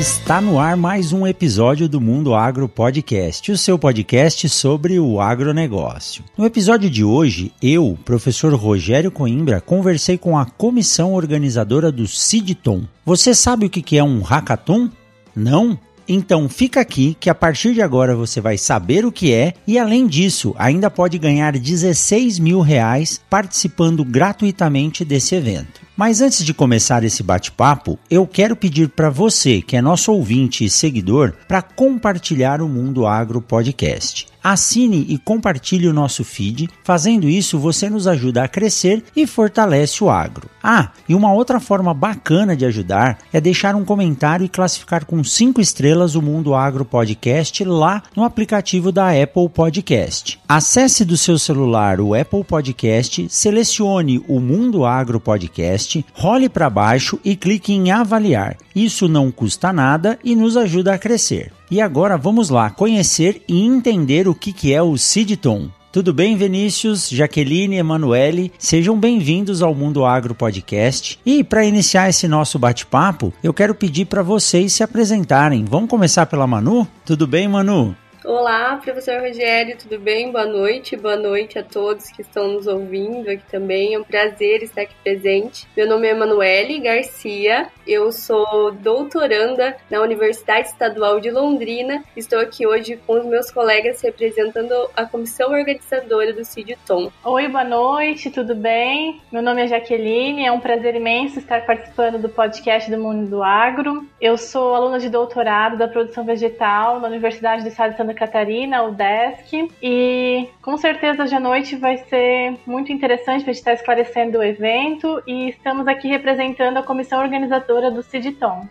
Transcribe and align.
Está 0.00 0.40
no 0.40 0.58
ar 0.58 0.78
mais 0.78 1.12
um 1.12 1.26
episódio 1.26 1.86
do 1.86 2.00
Mundo 2.00 2.34
Agro 2.34 2.66
Podcast, 2.66 3.52
o 3.52 3.58
seu 3.58 3.78
podcast 3.78 4.48
sobre 4.48 4.98
o 4.98 5.20
agronegócio. 5.20 6.24
No 6.38 6.46
episódio 6.46 6.88
de 6.88 7.04
hoje, 7.04 7.52
eu, 7.60 7.98
professor 8.02 8.54
Rogério 8.54 9.10
Coimbra, 9.10 9.60
conversei 9.60 10.16
com 10.16 10.38
a 10.38 10.46
comissão 10.46 11.12
organizadora 11.12 11.92
do 11.92 12.08
CIDTOM. 12.08 12.84
Você 13.04 13.34
sabe 13.34 13.66
o 13.66 13.68
que 13.68 13.98
é 13.98 14.02
um 14.02 14.22
hackathon? 14.22 14.88
Não? 15.36 15.78
Então 16.08 16.48
fica 16.48 16.80
aqui 16.80 17.14
que 17.20 17.28
a 17.28 17.34
partir 17.34 17.74
de 17.74 17.82
agora 17.82 18.16
você 18.16 18.40
vai 18.40 18.56
saber 18.56 19.04
o 19.04 19.12
que 19.12 19.34
é 19.34 19.52
e 19.66 19.78
além 19.78 20.06
disso 20.06 20.54
ainda 20.58 20.90
pode 20.90 21.18
ganhar 21.18 21.52
16 21.52 22.38
mil 22.38 22.62
reais 22.62 23.20
participando 23.28 24.02
gratuitamente 24.02 25.04
desse 25.04 25.34
evento. 25.34 25.82
Mas 26.00 26.22
antes 26.22 26.42
de 26.42 26.54
começar 26.54 27.04
esse 27.04 27.22
bate-papo, 27.22 27.98
eu 28.10 28.26
quero 28.26 28.56
pedir 28.56 28.88
para 28.88 29.10
você, 29.10 29.60
que 29.60 29.76
é 29.76 29.82
nosso 29.82 30.10
ouvinte 30.10 30.64
e 30.64 30.70
seguidor, 30.70 31.34
para 31.46 31.60
compartilhar 31.60 32.62
o 32.62 32.68
Mundo 32.70 33.06
Agro 33.06 33.42
Podcast. 33.42 34.29
Assine 34.42 35.06
e 35.08 35.18
compartilhe 35.18 35.88
o 35.88 35.92
nosso 35.92 36.24
feed. 36.24 36.68
Fazendo 36.84 37.28
isso, 37.28 37.58
você 37.58 37.90
nos 37.90 38.06
ajuda 38.06 38.42
a 38.42 38.48
crescer 38.48 39.04
e 39.14 39.26
fortalece 39.26 40.02
o 40.02 40.10
agro. 40.10 40.48
Ah, 40.62 40.90
e 41.08 41.14
uma 41.14 41.32
outra 41.32 41.58
forma 41.60 41.94
bacana 41.94 42.56
de 42.56 42.64
ajudar 42.64 43.18
é 43.32 43.40
deixar 43.40 43.74
um 43.74 43.84
comentário 43.84 44.44
e 44.44 44.48
classificar 44.48 45.04
com 45.04 45.22
5 45.22 45.60
estrelas 45.60 46.14
o 46.14 46.22
Mundo 46.22 46.54
Agro 46.54 46.84
Podcast 46.84 47.64
lá 47.64 48.02
no 48.14 48.24
aplicativo 48.24 48.92
da 48.92 49.10
Apple 49.10 49.48
Podcast. 49.48 50.38
Acesse 50.48 51.04
do 51.04 51.16
seu 51.16 51.38
celular 51.38 52.00
o 52.00 52.14
Apple 52.14 52.44
Podcast, 52.44 53.26
selecione 53.28 54.22
o 54.28 54.40
Mundo 54.40 54.84
Agro 54.84 55.20
Podcast, 55.20 56.04
role 56.12 56.48
para 56.48 56.70
baixo 56.70 57.18
e 57.24 57.36
clique 57.36 57.72
em 57.72 57.90
avaliar. 57.90 58.56
Isso 58.74 59.08
não 59.08 59.30
custa 59.30 59.72
nada 59.72 60.18
e 60.22 60.34
nos 60.36 60.56
ajuda 60.56 60.94
a 60.94 60.98
crescer. 60.98 61.52
E 61.70 61.80
agora 61.80 62.16
vamos 62.18 62.50
lá 62.50 62.68
conhecer 62.68 63.42
e 63.46 63.64
entender 63.64 64.26
o 64.26 64.34
que, 64.34 64.52
que 64.52 64.74
é 64.74 64.82
o 64.82 64.96
Sidton. 64.98 65.68
Tudo 65.92 66.12
bem, 66.12 66.36
Vinícius, 66.36 67.08
Jaqueline, 67.08 67.76
Emanuele? 67.76 68.52
Sejam 68.58 68.98
bem-vindos 68.98 69.62
ao 69.62 69.72
Mundo 69.72 70.04
Agro 70.04 70.34
Podcast. 70.34 71.18
E 71.24 71.44
para 71.44 71.64
iniciar 71.64 72.08
esse 72.08 72.26
nosso 72.26 72.58
bate-papo, 72.58 73.32
eu 73.42 73.54
quero 73.54 73.74
pedir 73.74 74.06
para 74.06 74.22
vocês 74.22 74.72
se 74.72 74.82
apresentarem. 74.82 75.64
Vamos 75.64 75.88
começar 75.90 76.26
pela 76.26 76.46
Manu? 76.46 76.88
Tudo 77.04 77.24
bem, 77.26 77.46
Manu? 77.46 77.94
Olá, 78.22 78.76
professor 78.76 79.22
Rogério, 79.22 79.78
tudo 79.78 79.98
bem? 79.98 80.30
Boa 80.30 80.44
noite, 80.44 80.94
boa 80.94 81.16
noite 81.16 81.58
a 81.58 81.62
todos 81.62 82.10
que 82.10 82.20
estão 82.20 82.48
nos 82.48 82.66
ouvindo 82.66 83.30
aqui 83.30 83.42
também. 83.50 83.94
É 83.94 83.98
um 83.98 84.04
prazer 84.04 84.62
estar 84.62 84.82
aqui 84.82 84.94
presente. 85.02 85.66
Meu 85.74 85.88
nome 85.88 86.06
é 86.06 86.10
Emanuele 86.10 86.80
Garcia, 86.80 87.68
eu 87.86 88.12
sou 88.12 88.72
doutoranda 88.72 89.74
na 89.90 90.02
Universidade 90.02 90.68
Estadual 90.68 91.18
de 91.18 91.30
Londrina. 91.30 92.04
Estou 92.14 92.38
aqui 92.38 92.66
hoje 92.66 93.00
com 93.06 93.20
os 93.20 93.24
meus 93.24 93.50
colegas 93.50 94.02
representando 94.02 94.74
a 94.94 95.06
comissão 95.06 95.52
organizadora 95.52 96.34
do 96.34 96.44
CIDTOM. 96.44 97.10
Oi, 97.24 97.48
boa 97.48 97.64
noite, 97.64 98.30
tudo 98.30 98.54
bem? 98.54 99.22
Meu 99.32 99.40
nome 99.40 99.62
é 99.62 99.66
Jaqueline, 99.66 100.44
é 100.44 100.52
um 100.52 100.60
prazer 100.60 100.94
imenso 100.94 101.38
estar 101.38 101.64
participando 101.64 102.18
do 102.18 102.28
podcast 102.28 102.90
do 102.90 102.98
Mundo 102.98 103.30
do 103.30 103.42
Agro. 103.42 104.06
Eu 104.20 104.36
sou 104.36 104.74
aluna 104.74 104.98
de 104.98 105.08
doutorado 105.08 105.78
da 105.78 105.88
produção 105.88 106.22
vegetal 106.22 107.00
na 107.00 107.08
Universidade 107.08 107.62
do 107.62 107.68
Estado 107.68 107.92
de 107.92 107.96
Santa 107.96 108.09
Santa 108.10 108.14
Catarina, 108.14 108.82
o 108.82 108.92
DESC. 108.92 109.70
E 109.82 110.48
com 110.60 110.76
certeza 110.76 111.22
hoje 111.22 111.34
à 111.34 111.40
noite 111.40 111.76
vai 111.76 111.96
ser 111.96 112.56
muito 112.66 112.92
interessante 112.92 113.42
para 113.42 113.50
a 113.50 113.54
gente 113.54 113.60
estar 113.60 113.72
esclarecendo 113.72 114.38
o 114.38 114.42
evento 114.42 115.22
e 115.26 115.48
estamos 115.50 115.86
aqui 115.86 116.08
representando 116.08 116.78
a 116.78 116.82
comissão 116.82 117.20
organizadora 117.20 117.90
do 117.90 118.02
CIDTOM. 118.02 118.68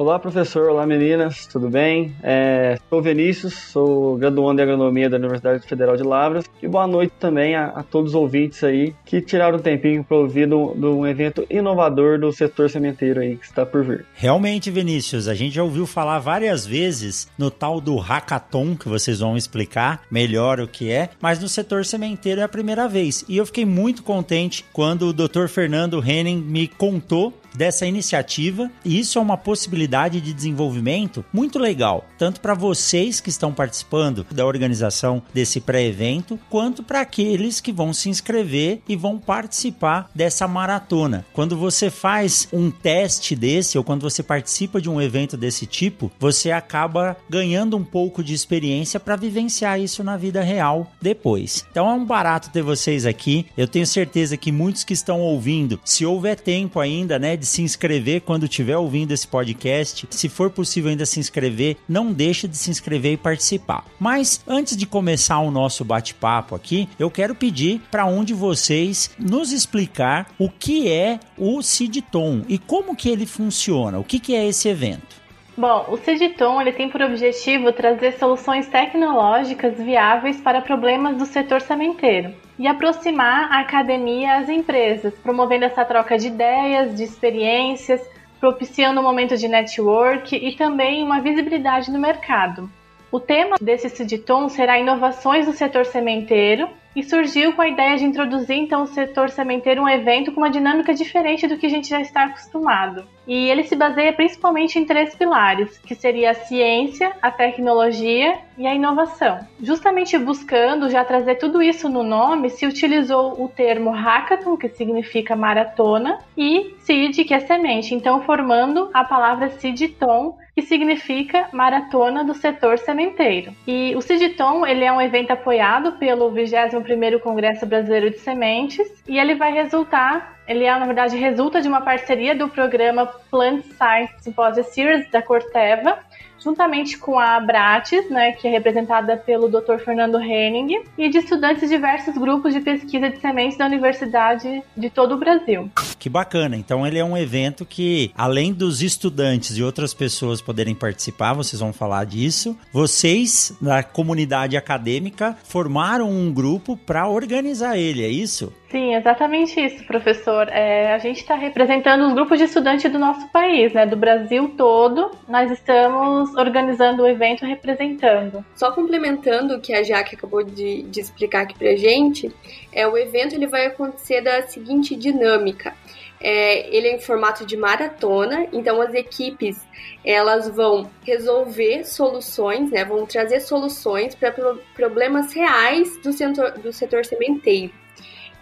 Olá, 0.00 0.18
professor. 0.18 0.70
Olá, 0.70 0.86
meninas. 0.86 1.46
Tudo 1.46 1.68
bem? 1.68 2.16
É, 2.22 2.78
sou 2.88 3.02
Vinícius, 3.02 3.52
sou 3.52 4.16
graduando 4.16 4.58
em 4.58 4.64
agronomia 4.64 5.10
da 5.10 5.18
Universidade 5.18 5.66
Federal 5.66 5.94
de 5.94 6.02
Lavras. 6.02 6.46
E 6.62 6.66
boa 6.66 6.86
noite 6.86 7.12
também 7.20 7.54
a, 7.54 7.66
a 7.66 7.82
todos 7.82 8.12
os 8.12 8.14
ouvintes 8.14 8.64
aí 8.64 8.94
que 9.04 9.20
tiraram 9.20 9.58
um 9.58 9.60
tempinho 9.60 10.02
para 10.02 10.16
ouvir 10.16 10.48
de 10.48 10.54
um 10.54 11.06
evento 11.06 11.44
inovador 11.50 12.18
do 12.18 12.32
setor 12.32 12.70
sementeiro 12.70 13.20
aí 13.20 13.36
que 13.36 13.44
está 13.44 13.66
por 13.66 13.84
vir. 13.84 14.06
Realmente, 14.14 14.70
Vinícius, 14.70 15.28
a 15.28 15.34
gente 15.34 15.56
já 15.56 15.62
ouviu 15.62 15.86
falar 15.86 16.18
várias 16.18 16.64
vezes 16.64 17.28
no 17.36 17.50
tal 17.50 17.78
do 17.78 17.98
hackathon 17.98 18.74
que 18.76 18.88
vocês 18.88 19.20
vão 19.20 19.36
explicar 19.36 20.04
melhor 20.10 20.60
o 20.60 20.66
que 20.66 20.90
é, 20.90 21.10
mas 21.20 21.38
no 21.38 21.46
setor 21.46 21.84
sementeiro 21.84 22.40
é 22.40 22.44
a 22.44 22.48
primeira 22.48 22.88
vez. 22.88 23.22
E 23.28 23.36
eu 23.36 23.44
fiquei 23.44 23.66
muito 23.66 24.02
contente 24.02 24.64
quando 24.72 25.08
o 25.08 25.12
Dr. 25.12 25.46
Fernando 25.48 26.02
Henning 26.02 26.40
me 26.40 26.66
contou 26.66 27.34
dessa 27.54 27.86
iniciativa 27.86 28.70
e 28.84 28.98
isso 28.98 29.18
é 29.18 29.22
uma 29.22 29.36
possibilidade 29.36 30.20
de 30.20 30.32
desenvolvimento 30.32 31.24
muito 31.32 31.58
legal, 31.58 32.06
tanto 32.18 32.40
para 32.40 32.54
vocês 32.54 33.20
que 33.20 33.30
estão 33.30 33.52
participando 33.52 34.26
da 34.30 34.46
organização 34.46 35.22
desse 35.32 35.60
pré-evento, 35.60 36.38
quanto 36.48 36.82
para 36.82 37.00
aqueles 37.00 37.60
que 37.60 37.72
vão 37.72 37.92
se 37.92 38.08
inscrever 38.08 38.80
e 38.88 38.96
vão 38.96 39.18
participar 39.18 40.10
dessa 40.14 40.46
maratona. 40.46 41.24
Quando 41.32 41.56
você 41.56 41.90
faz 41.90 42.48
um 42.52 42.70
teste 42.70 43.34
desse 43.34 43.78
ou 43.78 43.84
quando 43.84 44.02
você 44.02 44.22
participa 44.22 44.80
de 44.80 44.88
um 44.88 45.00
evento 45.00 45.36
desse 45.36 45.66
tipo, 45.66 46.10
você 46.18 46.50
acaba 46.50 47.16
ganhando 47.28 47.76
um 47.76 47.84
pouco 47.84 48.22
de 48.22 48.34
experiência 48.34 49.00
para 49.00 49.16
vivenciar 49.16 49.80
isso 49.80 50.04
na 50.04 50.16
vida 50.16 50.42
real 50.42 50.90
depois. 51.00 51.64
Então 51.70 51.88
é 51.88 51.92
um 51.92 52.04
barato 52.04 52.50
ter 52.50 52.62
vocês 52.62 53.06
aqui. 53.06 53.46
Eu 53.56 53.68
tenho 53.68 53.86
certeza 53.86 54.36
que 54.36 54.52
muitos 54.52 54.84
que 54.84 54.92
estão 54.92 55.20
ouvindo, 55.20 55.80
se 55.84 56.04
houver 56.04 56.38
tempo 56.38 56.80
ainda, 56.80 57.18
né, 57.18 57.36
de 57.40 57.46
se 57.46 57.62
inscrever 57.62 58.20
quando 58.20 58.44
estiver 58.44 58.76
ouvindo 58.76 59.12
esse 59.12 59.26
podcast. 59.26 60.06
Se 60.10 60.28
for 60.28 60.50
possível 60.50 60.90
ainda 60.90 61.06
se 61.06 61.18
inscrever, 61.18 61.78
não 61.88 62.12
deixe 62.12 62.46
de 62.46 62.56
se 62.56 62.70
inscrever 62.70 63.14
e 63.14 63.16
participar. 63.16 63.84
Mas 63.98 64.40
antes 64.46 64.76
de 64.76 64.86
começar 64.86 65.40
o 65.40 65.50
nosso 65.50 65.84
bate-papo 65.84 66.54
aqui, 66.54 66.88
eu 66.98 67.10
quero 67.10 67.34
pedir 67.34 67.80
para 67.90 68.06
um 68.06 68.22
de 68.22 68.34
vocês 68.34 69.10
nos 69.18 69.50
explicar 69.50 70.32
o 70.38 70.48
que 70.48 70.88
é 70.88 71.18
o 71.36 71.62
CIDTOM 71.62 72.44
e 72.46 72.58
como 72.58 72.94
que 72.94 73.08
ele 73.08 73.26
funciona, 73.26 73.98
o 73.98 74.04
que, 74.04 74.20
que 74.20 74.34
é 74.34 74.46
esse 74.46 74.68
evento. 74.68 75.19
Bom, 75.56 75.86
o 75.88 75.96
CIDTOM 75.96 76.60
ele 76.60 76.72
tem 76.72 76.88
por 76.88 77.02
objetivo 77.02 77.72
trazer 77.72 78.12
soluções 78.12 78.68
tecnológicas 78.68 79.76
viáveis 79.76 80.40
para 80.40 80.60
problemas 80.60 81.16
do 81.16 81.26
setor 81.26 81.60
sementeiro 81.60 82.32
e 82.58 82.66
aproximar 82.66 83.50
a 83.52 83.60
academia 83.60 84.36
às 84.36 84.48
empresas, 84.48 85.12
promovendo 85.18 85.64
essa 85.64 85.84
troca 85.84 86.16
de 86.16 86.28
ideias, 86.28 86.96
de 86.96 87.02
experiências, 87.02 88.00
propiciando 88.38 89.00
um 89.00 89.02
momento 89.02 89.36
de 89.36 89.48
network 89.48 90.34
e 90.34 90.56
também 90.56 91.02
uma 91.02 91.20
visibilidade 91.20 91.90
no 91.90 91.98
mercado. 91.98 92.70
O 93.12 93.18
tema 93.18 93.56
desse 93.60 93.88
CIDTOM 93.88 94.48
será 94.48 94.78
inovações 94.78 95.44
do 95.44 95.52
setor 95.52 95.84
sementeiro 95.84 96.68
e 96.94 97.02
surgiu 97.02 97.52
com 97.54 97.62
a 97.62 97.68
ideia 97.68 97.96
de 97.96 98.04
introduzir 98.04 98.56
então 98.56 98.82
o 98.82 98.86
setor 98.86 99.30
sementeiro 99.30 99.82
um 99.82 99.88
evento 99.88 100.32
com 100.32 100.40
uma 100.40 100.50
dinâmica 100.50 100.94
diferente 100.94 101.46
do 101.46 101.56
que 101.56 101.66
a 101.66 101.70
gente 101.70 101.88
já 101.88 102.00
está 102.00 102.24
acostumado. 102.24 103.04
E 103.30 103.48
ele 103.48 103.62
se 103.62 103.76
baseia 103.76 104.12
principalmente 104.12 104.76
em 104.76 104.84
três 104.84 105.14
pilares, 105.14 105.78
que 105.78 105.94
seria 105.94 106.32
a 106.32 106.34
ciência, 106.34 107.12
a 107.22 107.30
tecnologia 107.30 108.36
e 108.58 108.66
a 108.66 108.74
inovação. 108.74 109.38
Justamente 109.62 110.18
buscando 110.18 110.90
já 110.90 111.04
trazer 111.04 111.36
tudo 111.36 111.62
isso 111.62 111.88
no 111.88 112.02
nome, 112.02 112.50
se 112.50 112.66
utilizou 112.66 113.40
o 113.40 113.48
termo 113.48 113.90
hackathon, 113.90 114.56
que 114.56 114.68
significa 114.70 115.36
maratona, 115.36 116.18
e 116.36 116.74
seed, 116.80 117.24
que 117.24 117.32
é 117.32 117.38
semente, 117.38 117.94
então 117.94 118.20
formando 118.22 118.90
a 118.92 119.04
palavra 119.04 119.48
seedton, 119.48 120.36
que 120.60 120.62
significa 120.62 121.48
Maratona 121.52 122.24
do 122.24 122.34
Setor 122.34 122.78
Sementeiro. 122.78 123.52
E 123.66 123.94
o 123.96 124.02
Ciditon, 124.02 124.66
ele 124.66 124.84
é 124.84 124.92
um 124.92 125.00
evento 125.00 125.30
apoiado 125.30 125.92
pelo 125.92 126.30
21º 126.32 127.20
Congresso 127.20 127.64
Brasileiro 127.64 128.10
de 128.10 128.18
Sementes 128.18 129.02
e 129.08 129.18
ele 129.18 129.34
vai 129.36 129.52
resultar 129.52 130.39
ele 130.50 130.64
é, 130.64 130.76
na 130.76 130.84
verdade, 130.84 131.16
resulta 131.16 131.62
de 131.62 131.68
uma 131.68 131.80
parceria 131.80 132.34
do 132.34 132.48
programa 132.48 133.06
Plant 133.30 133.64
Science 133.78 134.12
Symposium 134.18 134.64
Series 134.64 135.08
da 135.08 135.22
Corteva, 135.22 135.98
juntamente 136.42 136.98
com 136.98 137.20
a 137.20 137.36
Abrates, 137.36 138.10
né, 138.10 138.32
que 138.32 138.48
é 138.48 138.50
representada 138.50 139.16
pelo 139.16 139.48
Dr. 139.48 139.78
Fernando 139.84 140.20
Henning, 140.20 140.82
e 140.98 141.08
de 141.08 141.18
estudantes 141.18 141.62
de 141.62 141.68
diversos 141.68 142.16
grupos 142.16 142.52
de 142.52 142.60
pesquisa 142.60 143.08
de 143.08 143.20
sementes 143.20 143.56
da 143.56 143.66
Universidade 143.66 144.60
de 144.76 144.90
todo 144.90 145.14
o 145.14 145.18
Brasil. 145.18 145.70
que 146.00 146.08
bacana. 146.08 146.56
Então 146.56 146.84
ele 146.84 146.98
é 146.98 147.04
um 147.04 147.16
evento 147.16 147.64
que, 147.64 148.10
além 148.16 148.52
dos 148.52 148.82
estudantes 148.82 149.56
e 149.56 149.62
outras 149.62 149.94
pessoas 149.94 150.42
poderem 150.42 150.74
participar, 150.74 151.34
vocês 151.34 151.60
vão 151.60 151.72
falar 151.72 152.04
disso, 152.04 152.58
vocês, 152.72 153.56
da 153.60 153.84
comunidade 153.84 154.56
acadêmica, 154.56 155.36
formaram 155.44 156.10
um 156.10 156.32
grupo 156.32 156.76
para 156.76 157.06
organizar 157.06 157.76
ele, 157.76 158.02
é 158.02 158.08
isso? 158.08 158.52
Sim, 158.70 158.94
exatamente 158.94 159.60
isso, 159.60 159.84
professor. 159.84 160.48
É, 160.48 160.94
a 160.94 160.98
gente 160.98 161.16
está 161.16 161.34
representando 161.34 162.06
os 162.06 162.12
grupos 162.12 162.38
de 162.38 162.44
estudantes 162.44 162.90
do 162.90 163.00
nosso 163.00 163.26
país, 163.30 163.72
né, 163.72 163.84
do 163.84 163.96
Brasil 163.96 164.54
todo. 164.56 165.10
Nós 165.28 165.50
estamos 165.50 166.32
organizando 166.36 167.02
o 167.02 167.08
evento 167.08 167.44
representando. 167.44 168.44
Só 168.54 168.70
complementando 168.70 169.56
o 169.56 169.60
que 169.60 169.74
a 169.74 169.82
Jaque 169.82 170.14
acabou 170.14 170.44
de, 170.44 170.82
de 170.84 171.00
explicar 171.00 171.42
aqui 171.42 171.58
para 171.58 171.74
gente, 171.74 172.32
é, 172.72 172.86
o 172.86 172.96
evento 172.96 173.34
ele 173.34 173.48
vai 173.48 173.66
acontecer 173.66 174.20
da 174.20 174.42
seguinte 174.42 174.94
dinâmica. 174.94 175.74
É, 176.20 176.72
ele 176.74 176.86
é 176.86 176.94
em 176.94 177.00
formato 177.00 177.44
de 177.44 177.56
maratona, 177.56 178.46
então 178.52 178.80
as 178.80 178.94
equipes 178.94 179.58
elas 180.04 180.48
vão 180.48 180.88
resolver 181.04 181.84
soluções, 181.84 182.70
né, 182.70 182.84
vão 182.84 183.04
trazer 183.04 183.40
soluções 183.40 184.14
para 184.14 184.30
pro 184.30 184.60
problemas 184.74 185.32
reais 185.32 185.96
do 186.02 186.12
setor, 186.12 186.52
do 186.52 186.72
setor 186.72 187.04
sementeiro. 187.04 187.72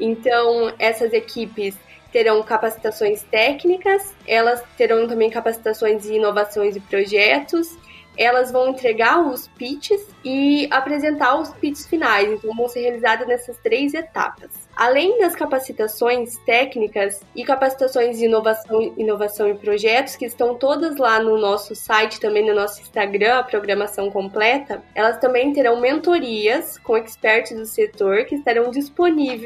Então, 0.01 0.73
essas 0.79 1.13
equipes 1.13 1.75
terão 2.13 2.43
capacitações 2.43 3.23
técnicas, 3.23 4.15
elas 4.27 4.63
terão 4.77 5.07
também 5.07 5.29
capacitações 5.29 6.09
em 6.09 6.17
inovações 6.17 6.75
e 6.77 6.81
projetos, 6.81 7.77
elas 8.19 8.51
vão 8.51 8.71
entregar 8.71 9.25
os 9.25 9.47
pitches 9.47 10.07
e 10.25 10.69
apresentar 10.71 11.41
os 11.41 11.51
pitches 11.51 11.87
finais, 11.87 12.29
então 12.31 12.55
vão 12.55 12.69
ser 12.69 12.81
realizadas 12.81 13.27
nessas 13.29 13.57
três 13.59 13.95
etapas. 13.95 14.51
Além 14.77 15.19
das 15.19 15.35
capacitações 15.35 16.37
técnicas 16.39 17.21
e 17.35 17.45
capacitações 17.45 18.19
de 18.19 18.27
inovação, 18.27 18.93
inovação 18.97 19.49
e 19.49 19.55
projetos, 19.55 20.17
que 20.17 20.27
estão 20.27 20.55
todas 20.55 20.97
lá 20.97 21.21
no 21.21 21.39
nosso 21.39 21.75
site, 21.75 22.21
também 22.21 22.47
no 22.47 22.55
nosso 22.55 22.81
Instagram, 22.81 23.39
a 23.39 23.43
programação 23.43 24.11
completa, 24.11 24.83
elas 24.95 25.19
também 25.19 25.53
terão 25.53 25.81
mentorias 25.81 26.79
com 26.79 26.97
expertos 26.97 27.57
do 27.57 27.67
setor 27.67 28.25
que 28.25 28.35
estarão 28.35 28.71
disponíveis 28.71 29.39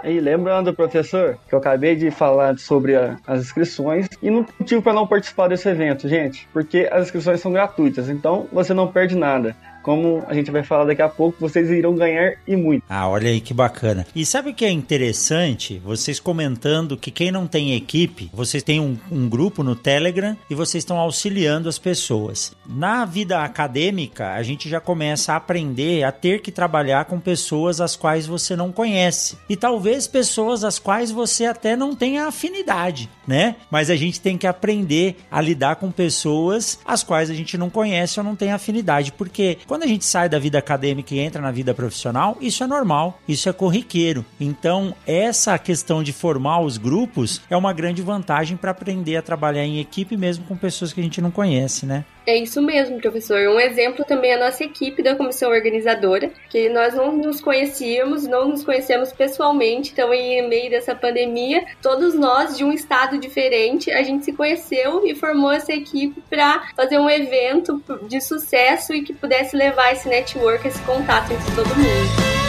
E 0.02 0.18
lembrando, 0.18 0.72
professor, 0.72 1.38
que 1.48 1.54
eu 1.54 1.58
acabei 1.58 1.94
de 1.94 2.10
falar 2.10 2.58
sobre 2.58 2.96
a, 2.96 3.18
as 3.26 3.40
inscrições 3.40 4.08
e 4.22 4.30
não 4.30 4.46
motivo 4.58 4.82
para 4.82 4.94
não 4.94 5.06
participar 5.06 5.48
desse 5.48 5.68
evento, 5.68 6.08
gente, 6.08 6.39
porque 6.52 6.88
as 6.90 7.04
inscrições 7.04 7.40
são 7.40 7.52
gratuitas, 7.52 8.08
então 8.08 8.48
você 8.52 8.74
não 8.74 8.90
perde 8.90 9.16
nada 9.16 9.56
como 9.82 10.22
a 10.26 10.34
gente 10.34 10.50
vai 10.50 10.62
falar 10.62 10.84
daqui 10.84 11.02
a 11.02 11.08
pouco, 11.08 11.38
vocês 11.40 11.70
irão 11.70 11.94
ganhar 11.94 12.34
e 12.46 12.56
muito. 12.56 12.84
Ah, 12.88 13.08
olha 13.08 13.28
aí 13.28 13.40
que 13.40 13.54
bacana. 13.54 14.06
E 14.14 14.24
sabe 14.24 14.50
o 14.50 14.54
que 14.54 14.64
é 14.64 14.70
interessante? 14.70 15.80
Vocês 15.84 16.20
comentando 16.20 16.96
que 16.96 17.10
quem 17.10 17.30
não 17.30 17.46
tem 17.46 17.74
equipe, 17.74 18.30
vocês 18.32 18.62
têm 18.62 18.80
um, 18.80 18.96
um 19.10 19.28
grupo 19.28 19.62
no 19.62 19.74
Telegram 19.74 20.36
e 20.48 20.54
vocês 20.54 20.82
estão 20.82 20.98
auxiliando 20.98 21.68
as 21.68 21.78
pessoas. 21.78 22.52
Na 22.68 23.04
vida 23.04 23.42
acadêmica, 23.42 24.32
a 24.34 24.42
gente 24.42 24.68
já 24.68 24.80
começa 24.80 25.32
a 25.32 25.36
aprender 25.36 26.04
a 26.04 26.12
ter 26.12 26.40
que 26.40 26.52
trabalhar 26.52 27.06
com 27.06 27.18
pessoas 27.18 27.80
as 27.80 27.96
quais 27.96 28.26
você 28.26 28.54
não 28.54 28.72
conhece. 28.72 29.38
E 29.48 29.56
talvez 29.56 30.06
pessoas 30.06 30.64
as 30.64 30.78
quais 30.78 31.10
você 31.10 31.46
até 31.46 31.76
não 31.76 31.94
tenha 31.94 32.26
afinidade, 32.26 33.08
né? 33.26 33.56
Mas 33.70 33.90
a 33.90 33.96
gente 33.96 34.20
tem 34.20 34.36
que 34.36 34.46
aprender 34.46 35.16
a 35.30 35.40
lidar 35.40 35.76
com 35.76 35.90
pessoas 35.90 36.78
as 36.84 37.02
quais 37.02 37.30
a 37.30 37.34
gente 37.34 37.56
não 37.56 37.70
conhece 37.70 38.18
ou 38.20 38.24
não 38.24 38.36
tem 38.36 38.52
afinidade. 38.52 39.12
Porque 39.12 39.58
quando 39.70 39.84
a 39.84 39.86
gente 39.86 40.04
sai 40.04 40.28
da 40.28 40.36
vida 40.36 40.58
acadêmica 40.58 41.14
e 41.14 41.20
entra 41.20 41.40
na 41.40 41.52
vida 41.52 41.72
profissional, 41.72 42.36
isso 42.40 42.64
é 42.64 42.66
normal, 42.66 43.20
isso 43.28 43.48
é 43.48 43.52
corriqueiro. 43.52 44.26
Então, 44.40 44.92
essa 45.06 45.56
questão 45.60 46.02
de 46.02 46.12
formar 46.12 46.60
os 46.60 46.76
grupos 46.76 47.40
é 47.48 47.56
uma 47.56 47.72
grande 47.72 48.02
vantagem 48.02 48.56
para 48.56 48.72
aprender 48.72 49.16
a 49.16 49.22
trabalhar 49.22 49.64
em 49.64 49.78
equipe 49.78 50.16
mesmo 50.16 50.44
com 50.46 50.56
pessoas 50.56 50.92
que 50.92 50.98
a 50.98 51.04
gente 51.04 51.20
não 51.20 51.30
conhece, 51.30 51.86
né? 51.86 52.04
É 52.26 52.36
isso 52.36 52.60
mesmo, 52.60 53.00
professor. 53.00 53.40
Um 53.48 53.58
exemplo 53.58 54.04
também 54.04 54.32
é 54.32 54.34
a 54.34 54.46
nossa 54.46 54.62
equipe 54.62 55.02
da 55.02 55.16
comissão 55.16 55.50
organizadora, 55.50 56.30
que 56.48 56.68
nós 56.68 56.94
não 56.94 57.16
nos 57.16 57.40
conhecíamos, 57.40 58.26
não 58.26 58.48
nos 58.48 58.62
conhecemos 58.62 59.12
pessoalmente, 59.12 59.90
então 59.92 60.12
em 60.12 60.48
meio 60.48 60.70
dessa 60.70 60.94
pandemia, 60.94 61.64
todos 61.82 62.14
nós 62.14 62.56
de 62.56 62.62
um 62.62 62.72
estado 62.72 63.18
diferente, 63.18 63.90
a 63.90 64.02
gente 64.02 64.24
se 64.24 64.32
conheceu 64.32 65.04
e 65.06 65.14
formou 65.14 65.50
essa 65.50 65.72
equipe 65.72 66.22
para 66.28 66.68
fazer 66.76 66.98
um 66.98 67.08
evento 67.08 67.82
de 68.06 68.20
sucesso 68.20 68.92
e 68.92 69.02
que 69.02 69.14
pudesse 69.14 69.56
levar 69.60 69.92
esse 69.92 70.08
network, 70.08 70.66
esse 70.66 70.80
contato 70.82 71.32
entre 71.32 71.54
todo 71.54 71.68
mundo. 71.76 72.40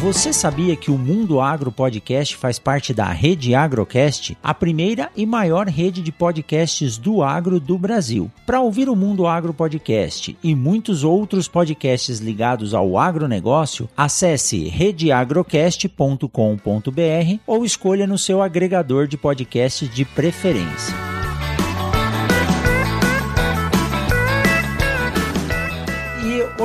Você 0.00 0.32
sabia 0.32 0.74
que 0.76 0.90
o 0.90 0.96
Mundo 0.96 1.40
Agro 1.40 1.70
Podcast 1.72 2.36
faz 2.36 2.60
parte 2.60 2.94
da 2.94 3.06
Rede 3.06 3.56
Agrocast, 3.56 4.38
a 4.40 4.54
primeira 4.54 5.10
e 5.16 5.26
maior 5.26 5.66
rede 5.66 6.00
de 6.00 6.12
podcasts 6.12 6.96
do 6.96 7.24
agro 7.24 7.58
do 7.58 7.76
Brasil? 7.76 8.30
Para 8.44 8.60
ouvir 8.60 8.88
o 8.88 8.94
Mundo 8.94 9.26
Agro 9.26 9.52
Podcast 9.52 10.38
e 10.44 10.54
muitos 10.54 11.02
outros 11.02 11.48
podcasts 11.48 12.20
ligados 12.20 12.72
ao 12.72 12.96
agronegócio, 12.96 13.88
acesse 13.96 14.68
redeagrocast.com.br 14.68 17.40
ou 17.44 17.64
escolha 17.64 18.06
no 18.06 18.16
seu 18.16 18.40
agregador 18.40 19.08
de 19.08 19.16
podcasts 19.16 19.92
de 19.92 20.04
preferência. 20.04 21.15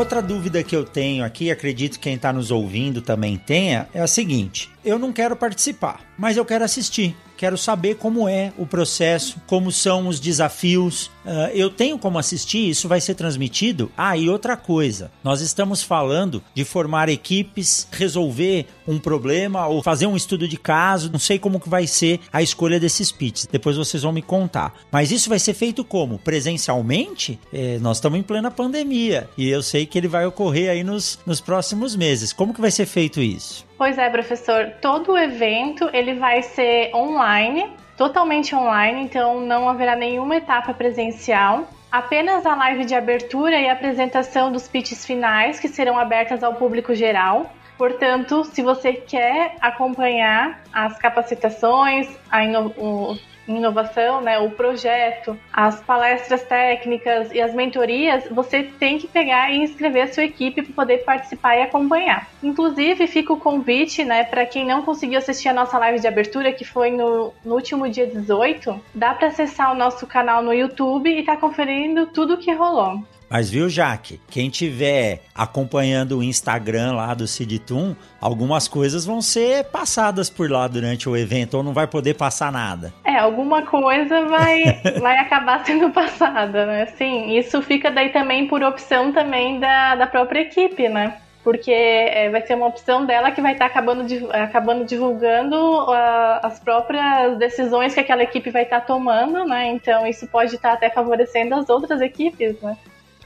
Outra 0.01 0.19
dúvida 0.19 0.63
que 0.63 0.75
eu 0.75 0.83
tenho 0.83 1.23
aqui, 1.23 1.51
acredito 1.51 1.93
que 1.93 1.99
quem 1.99 2.15
está 2.15 2.33
nos 2.33 2.49
ouvindo 2.49 3.03
também 3.03 3.37
tenha, 3.37 3.87
é 3.93 4.01
a 4.01 4.07
seguinte: 4.07 4.69
eu 4.83 4.97
não 4.97 5.13
quero 5.13 5.35
participar, 5.35 6.01
mas 6.17 6.37
eu 6.37 6.43
quero 6.43 6.65
assistir. 6.65 7.15
Quero 7.37 7.57
saber 7.57 7.95
como 7.95 8.27
é 8.27 8.51
o 8.57 8.67
processo, 8.67 9.41
como 9.47 9.71
são 9.71 10.07
os 10.07 10.19
desafios. 10.19 11.09
Uh, 11.25 11.51
eu 11.53 11.69
tenho 11.69 11.97
como 11.97 12.17
assistir, 12.17 12.69
isso 12.69 12.87
vai 12.87 12.99
ser 12.99 13.15
transmitido. 13.15 13.91
Ah, 13.97 14.17
e 14.17 14.29
outra 14.29 14.57
coisa, 14.57 15.11
nós 15.23 15.41
estamos 15.41 15.83
falando 15.83 16.43
de 16.53 16.63
formar 16.63 17.09
equipes, 17.09 17.87
resolver 17.91 18.65
um 18.87 18.99
problema 18.99 19.67
ou 19.67 19.83
fazer 19.83 20.07
um 20.07 20.15
estudo 20.15 20.47
de 20.47 20.57
caso. 20.57 21.11
Não 21.11 21.19
sei 21.19 21.37
como 21.37 21.59
que 21.59 21.69
vai 21.69 21.87
ser 21.87 22.19
a 22.31 22.41
escolha 22.41 22.79
desses 22.79 23.11
pitches. 23.11 23.45
Depois 23.45 23.77
vocês 23.77 24.03
vão 24.03 24.11
me 24.11 24.21
contar. 24.21 24.73
Mas 24.91 25.11
isso 25.11 25.29
vai 25.29 25.39
ser 25.39 25.53
feito 25.53 25.83
como? 25.83 26.19
Presencialmente? 26.19 27.39
É, 27.53 27.77
nós 27.79 27.97
estamos 27.97 28.19
em 28.19 28.23
plena 28.23 28.49
pandemia 28.49 29.29
e 29.37 29.49
eu 29.49 29.61
sei 29.61 29.85
que 29.85 29.97
ele 29.97 30.07
vai 30.07 30.25
ocorrer 30.25 30.69
aí 30.69 30.83
nos, 30.83 31.19
nos 31.25 31.39
próximos 31.39 31.95
meses. 31.95 32.33
Como 32.33 32.53
que 32.53 32.61
vai 32.61 32.71
ser 32.71 32.85
feito 32.85 33.21
isso? 33.21 33.65
Pois 33.77 33.97
é, 33.97 34.09
professor. 34.09 34.73
Todo 34.81 35.13
o 35.13 35.17
evento 35.17 35.89
ele 35.91 36.13
vai 36.13 36.43
ser 36.43 36.93
online, 36.93 37.67
totalmente 37.97 38.55
online, 38.55 39.01
então 39.01 39.39
não 39.41 39.67
haverá 39.69 39.95
nenhuma 39.95 40.35
etapa 40.35 40.73
presencial. 40.73 41.67
Apenas 41.91 42.45
a 42.45 42.55
live 42.55 42.85
de 42.85 42.95
abertura 42.95 43.59
e 43.59 43.69
apresentação 43.69 44.51
dos 44.51 44.67
pitches 44.67 45.05
finais, 45.05 45.59
que 45.59 45.67
serão 45.67 45.99
abertas 45.99 46.43
ao 46.43 46.55
público 46.55 46.95
geral. 46.95 47.51
Portanto, 47.77 48.43
se 48.45 48.61
você 48.61 48.93
quer 48.93 49.55
acompanhar 49.59 50.61
as 50.71 50.97
capacitações, 50.97 52.07
a 52.29 52.43
o, 52.77 53.17
inovação, 53.47 54.21
né, 54.21 54.39
o 54.39 54.51
projeto, 54.51 55.37
as 55.51 55.81
palestras 55.81 56.43
técnicas 56.43 57.31
e 57.31 57.41
as 57.41 57.53
mentorias, 57.53 58.23
você 58.29 58.63
tem 58.63 58.97
que 58.97 59.07
pegar 59.07 59.51
e 59.51 59.57
inscrever 59.57 60.03
a 60.03 60.13
sua 60.13 60.23
equipe 60.23 60.61
para 60.61 60.73
poder 60.73 60.97
participar 60.99 61.57
e 61.57 61.63
acompanhar. 61.63 62.29
Inclusive, 62.43 63.07
fica 63.07 63.33
o 63.33 63.39
convite, 63.39 64.03
né, 64.03 64.23
para 64.23 64.45
quem 64.45 64.65
não 64.65 64.83
conseguiu 64.83 65.19
assistir 65.19 65.49
a 65.49 65.53
nossa 65.53 65.77
live 65.77 65.99
de 65.99 66.07
abertura, 66.07 66.51
que 66.51 66.65
foi 66.65 66.91
no, 66.91 67.33
no 67.43 67.55
último 67.55 67.89
dia 67.89 68.07
18, 68.07 68.79
dá 68.93 69.13
para 69.13 69.27
acessar 69.27 69.71
o 69.71 69.77
nosso 69.77 70.05
canal 70.07 70.41
no 70.41 70.53
YouTube 70.53 71.09
e 71.09 71.23
tá 71.23 71.35
conferindo 71.37 72.07
tudo 72.07 72.35
o 72.35 72.37
que 72.37 72.51
rolou. 72.53 73.03
Mas 73.31 73.49
viu, 73.49 73.69
Jaque? 73.69 74.19
Quem 74.29 74.49
tiver 74.49 75.21
acompanhando 75.33 76.17
o 76.17 76.23
Instagram 76.23 76.91
lá 76.91 77.13
do 77.13 77.25
Cidtum, 77.25 77.95
algumas 78.19 78.67
coisas 78.67 79.05
vão 79.05 79.21
ser 79.21 79.63
passadas 79.63 80.29
por 80.29 80.51
lá 80.51 80.67
durante 80.67 81.07
o 81.07 81.15
evento, 81.15 81.55
ou 81.55 81.63
não 81.63 81.71
vai 81.71 81.87
poder 81.87 82.15
passar 82.15 82.51
nada. 82.51 82.93
É, 83.05 83.17
alguma 83.17 83.61
coisa 83.61 84.25
vai, 84.25 84.81
vai 84.99 85.17
acabar 85.17 85.65
sendo 85.65 85.89
passada, 85.91 86.65
né? 86.65 86.87
Sim, 86.97 87.37
isso 87.37 87.61
fica 87.61 87.89
daí 87.89 88.09
também 88.09 88.47
por 88.47 88.61
opção 88.61 89.13
também 89.13 89.61
da, 89.61 89.95
da 89.95 90.07
própria 90.07 90.41
equipe, 90.41 90.89
né? 90.89 91.15
porque 91.43 91.71
é, 91.71 92.29
vai 92.29 92.45
ser 92.45 92.53
uma 92.53 92.67
opção 92.67 93.03
dela 93.03 93.31
que 93.31 93.41
vai 93.41 93.53
estar 93.53 93.65
tá 93.65 93.71
acabando, 93.71 94.05
acabando 94.31 94.85
divulgando 94.85 95.55
uh, 95.55 96.39
as 96.43 96.59
próprias 96.59 97.35
decisões 97.39 97.95
que 97.95 97.99
aquela 97.99 98.21
equipe 98.21 98.51
vai 98.51 98.61
estar 98.61 98.81
tá 98.81 98.85
tomando, 98.85 99.43
né? 99.45 99.69
Então 99.69 100.05
isso 100.05 100.27
pode 100.27 100.53
estar 100.53 100.69
tá 100.69 100.75
até 100.75 100.89
favorecendo 100.91 101.55
as 101.55 101.67
outras 101.67 101.99
equipes, 101.99 102.61
né? 102.61 102.77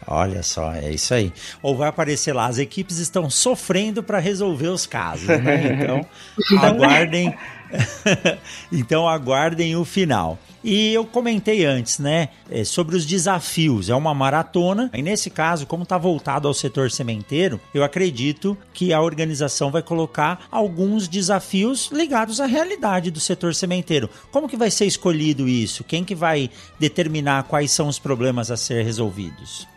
Olha 0.08 0.44
só, 0.44 0.74
é 0.74 0.92
isso 0.92 1.14
aí. 1.14 1.34
Ou 1.62 1.76
vai 1.76 1.90
aparecer 1.90 2.34
lá, 2.34 2.46
as 2.46 2.58
equipes 2.58 2.98
estão 2.98 3.30
sofrendo 3.30 4.04
para 4.04 4.20
resolver 4.20 4.68
os 4.68 4.86
casos, 4.86 5.28
né? 5.28 6.06
Então, 6.46 6.64
aguardem. 6.64 7.36
então, 8.72 9.08
aguardem 9.08 9.76
o 9.76 9.84
final. 9.84 10.38
E 10.64 10.94
eu 10.94 11.06
comentei 11.06 11.66
antes, 11.66 12.00
né, 12.00 12.30
é, 12.50 12.64
sobre 12.64 12.96
os 12.96 13.06
desafios. 13.06 13.90
É 13.90 13.96
uma 13.96 14.14
maratona. 14.14 14.90
E 14.94 15.02
nesse 15.02 15.30
caso, 15.30 15.68
como 15.68 15.84
está 15.84 15.98
voltado 15.98 16.48
ao 16.48 16.54
setor 16.54 16.90
sementeiro, 16.90 17.60
eu 17.74 17.84
acredito 17.84 18.58
que 18.74 18.92
a 18.92 19.02
organização 19.02 19.70
vai 19.70 19.82
colocar 19.82 20.48
alguns 20.52 21.08
desafios 21.08 21.90
ligados 21.92 22.40
à 22.40 22.46
realidade 22.46 23.12
do 23.12 23.20
setor 23.20 23.54
sementeiro. 23.54 24.10
Como 24.32 24.50
que 24.50 24.58
vai 24.58 24.72
ser 24.72 24.86
escolhido 24.86 25.48
isso? 25.48 25.84
Quem 25.84 26.04
que 26.04 26.16
vai 26.16 26.50
determinar 26.80 27.44
quais 27.44 27.72
são 27.72 27.88
os 27.88 28.00
problemas 28.00 28.50
a 28.50 28.58
ser 28.58 28.84
resolvidos? 28.84 29.68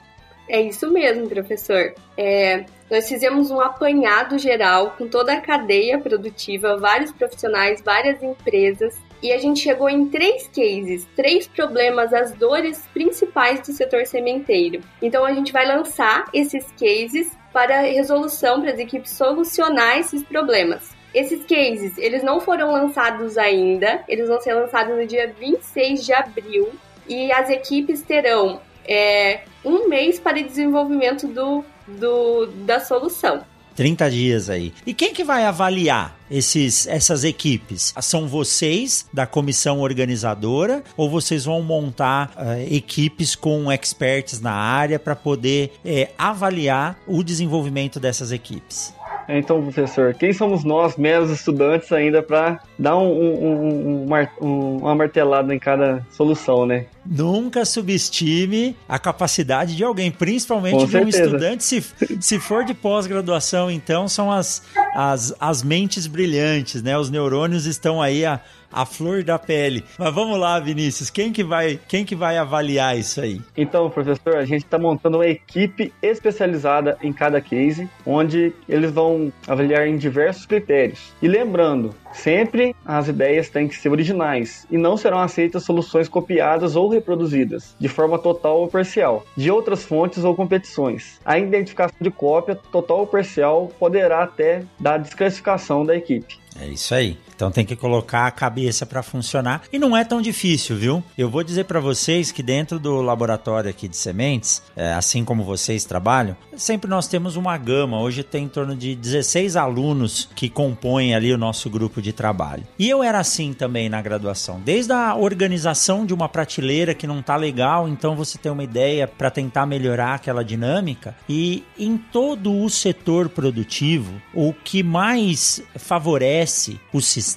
É 0.49 0.61
isso 0.61 0.91
mesmo, 0.91 1.29
professor. 1.29 1.95
É, 2.17 2.65
nós 2.91 3.07
fizemos 3.07 3.51
um 3.51 3.61
apanhado 3.61 4.39
geral 4.39 4.95
com 4.97 5.07
toda 5.07 5.35
a 5.35 5.41
cadeia 5.41 5.99
produtiva, 5.99 6.79
vários 6.79 7.13
profissionais, 7.13 7.83
várias 7.83 8.23
empresas, 8.23 8.97
e 9.23 9.33
a 9.33 9.39
gente 9.39 9.61
chegou 9.61 9.91
em 9.91 10.07
três 10.09 10.47
cases, 10.49 11.07
três 11.15 11.47
problemas, 11.47 12.15
as 12.15 12.33
dores 12.33 12.83
principais 12.95 13.61
do 13.61 13.73
setor 13.73 14.07
sementeiro. 14.07 14.81
Então 15.03 15.25
a 15.25 15.33
gente 15.35 15.53
vai 15.53 15.67
lançar 15.67 16.27
esses 16.33 16.65
cases 16.73 17.37
para 17.53 17.81
resolução 17.81 18.61
para 18.61 18.71
as 18.71 18.79
equipes 18.79 19.11
solucionar 19.11 19.99
esses 19.99 20.23
problemas. 20.23 20.97
Esses 21.13 21.45
cases, 21.45 21.99
eles 21.99 22.23
não 22.23 22.41
foram 22.41 22.71
lançados 22.71 23.37
ainda, 23.37 24.05
eles 24.07 24.29
vão 24.29 24.41
ser 24.41 24.55
lançados 24.55 24.97
no 24.97 25.07
dia 25.07 25.35
26 25.39 26.05
de 26.05 26.13
abril 26.13 26.71
e 27.09 27.33
as 27.33 27.51
equipes 27.51 28.03
terão 28.03 28.61
é, 28.89 29.43
um 29.69 29.89
mês 29.89 30.19
para 30.19 30.43
desenvolvimento 30.43 31.27
do, 31.29 31.65
do, 31.87 32.47
da 32.65 32.81
solução. 32.81 33.45
30 33.79 34.11
dias 34.11 34.51
aí. 34.51 34.75
E 34.85 34.93
quem 34.93 35.15
que 35.15 35.23
vai 35.23 35.45
avaliar 35.45 36.17
esses, 36.29 36.89
essas 36.89 37.23
equipes? 37.23 37.95
São 38.03 38.27
vocês 38.27 39.07
da 39.13 39.25
comissão 39.25 39.79
organizadora 39.79 40.83
ou 40.97 41.09
vocês 41.09 41.45
vão 41.45 41.63
montar 41.63 42.33
uh, 42.37 42.75
equipes 42.75 43.37
com 43.37 43.71
experts 43.71 44.41
na 44.41 44.51
área 44.51 44.99
para 44.99 45.15
poder 45.15 45.75
uh, 45.85 46.13
avaliar 46.19 46.99
o 47.07 47.23
desenvolvimento 47.23 48.01
dessas 48.01 48.33
equipes? 48.33 48.93
Então, 49.29 49.63
professor, 49.63 50.15
quem 50.15 50.33
somos 50.33 50.65
nós, 50.65 50.97
meros 50.97 51.31
estudantes, 51.31 51.93
ainda 51.93 52.23
para 52.23 52.61
dar 52.79 52.97
um, 52.97 53.13
um, 53.13 54.07
um, 54.41 54.77
uma 54.79 54.95
martelada 54.95 55.55
em 55.55 55.59
cada 55.59 56.07
solução, 56.11 56.65
né? 56.65 56.87
Nunca 57.05 57.65
subestime 57.65 58.75
a 58.89 58.99
capacidade 58.99 59.77
de 59.77 59.85
alguém, 59.85 60.11
principalmente 60.11 60.79
Com 60.79 60.87
de 60.87 60.97
um 60.97 61.11
certeza. 61.11 61.25
estudante. 61.25 61.65
Se, 61.65 61.85
se 62.21 62.39
for 62.39 62.65
de 62.65 62.73
pós-graduação, 62.73 63.71
então, 63.71 64.09
são 64.09 64.33
as, 64.33 64.63
as, 64.95 65.35
as 65.39 65.63
mentes 65.63 66.07
brilhantes, 66.07 66.83
né? 66.83 66.97
Os 66.97 67.11
neurônios 67.11 67.67
estão 67.67 68.01
aí 68.01 68.25
a, 68.25 68.41
a 68.73 68.85
flor 68.85 69.23
da 69.23 69.39
pele. 69.39 69.85
Mas 69.99 70.15
vamos 70.15 70.39
lá, 70.39 70.59
Vinícius, 70.61 71.11
quem 71.11 71.33
que 71.33 71.43
vai, 71.43 71.79
quem 71.89 72.05
que 72.05 72.15
vai 72.15 72.37
avaliar 72.37 72.99
isso 72.99 73.21
aí? 73.21 73.41
Então, 73.57 73.89
professor, 73.91 74.37
a 74.37 74.45
gente 74.45 74.65
está 74.65 74.79
montando 74.79 75.19
uma 75.19 75.27
equipe 75.27 75.93
especializada 76.03 76.97
em 77.03 77.13
cada 77.13 77.41
case, 77.41 77.89
onde 78.05 78.53
eles 78.69 78.91
vão 78.91 79.33
avaliar 79.47 79.87
em 79.87 79.97
diversos 79.97 80.47
critérios. 80.47 81.13
E 81.21 81.29
lembrando, 81.29 81.95
sempre 82.13 82.75
as 82.85 83.09
ideias 83.09 83.49
têm 83.49 83.69
que 83.69 83.77
ser 83.77 83.89
originais 83.89 84.67
e 84.71 84.77
não 84.77 84.97
serão 84.97 85.19
aceitas 85.19 85.65
soluções 85.65 86.09
copiadas 86.09 86.77
ou 86.77 86.89
reproduzidas, 86.89 87.75
de 87.79 87.89
forma 87.89 88.19
total 88.19 88.61
ou 88.61 88.69
parcial, 88.69 89.25
de 89.37 89.51
outras 89.51 89.85
fontes 89.85 90.25
ou 90.25 90.35
competições. 90.35 91.21
A 91.25 91.39
identificação 91.39 91.97
de 92.01 92.11
cópia 92.11 92.55
total 92.55 93.01
ou 93.01 93.07
parcial 93.07 93.71
poderá 93.79 94.23
até 94.23 94.63
dar 94.79 94.99
desclassificação 94.99 95.85
da 95.85 95.97
equipe. 95.97 96.39
É 96.61 96.67
isso 96.67 96.95
aí. 96.95 97.17
Então 97.39 97.53
tem 97.53 97.65
que 97.65 97.77
colocar 97.77 98.27
a 98.27 98.33
cabeça 98.33 98.85
para 98.85 99.01
funcionar 99.01 99.63
e 99.73 99.79
não 99.79 99.97
é 99.97 100.03
tão 100.03 100.21
difícil, 100.21 100.75
viu? 100.75 101.05
Eu 101.17 101.31
vou 101.31 101.45
dizer 101.45 101.67
para 101.67 101.79
vocês 101.79 102.33
que 102.33 102.43
dentro 102.43 102.81
do 102.81 103.01
laboratório 103.01 103.71
aqui 103.71 103.87
de 103.87 103.97
sementes, 103.97 104.61
é, 104.75 104.93
assim 104.95 105.25
como 105.25 105.45
vocês 105.45 105.85
trabalham, 105.85 106.37
sempre 106.57 106.91
nós 106.91 107.07
temos 107.07 107.37
uma 107.37 107.57
gama. 107.57 108.01
Hoje 108.01 108.25
tem 108.25 108.47
em 108.47 108.49
torno 108.49 108.75
de 108.75 108.97
16 108.97 109.55
alunos 109.55 110.29
que 110.35 110.49
compõem 110.49 111.15
ali 111.15 111.33
o 111.33 111.39
nosso 111.39 111.71
grupo 111.71 112.03
de 112.03 112.13
trabalho. 112.13 112.67
E 112.77 112.91
eu 112.91 113.05
era 113.05 113.21
assim 113.21 113.53
também 113.53 113.89
na 113.89 114.03
graduação, 114.03 114.61
desde 114.65 114.93
a 114.93 115.15
organização 115.15 116.05
de 116.05 116.13
uma 116.13 116.29
prateleira 116.29 116.93
que 116.93 117.07
não 117.07 117.23
tá 117.23 117.37
legal, 117.37 117.89
então 117.89 118.17
você 118.17 118.37
tem 118.37 118.51
uma 118.51 118.65
ideia 118.65 119.07
para 119.07 119.31
tentar 119.31 119.65
melhorar 119.65 120.15
aquela 120.15 120.45
dinâmica 120.45 121.15
e 121.29 121.63
em 121.79 121.97
todo 121.97 122.53
o 122.53 122.69
setor 122.69 123.29
produtivo, 123.29 124.21
o 124.35 124.53
que 124.53 124.83
mais 124.83 125.63
favorece 125.77 126.81
o 126.93 127.01
sistema 127.01 127.28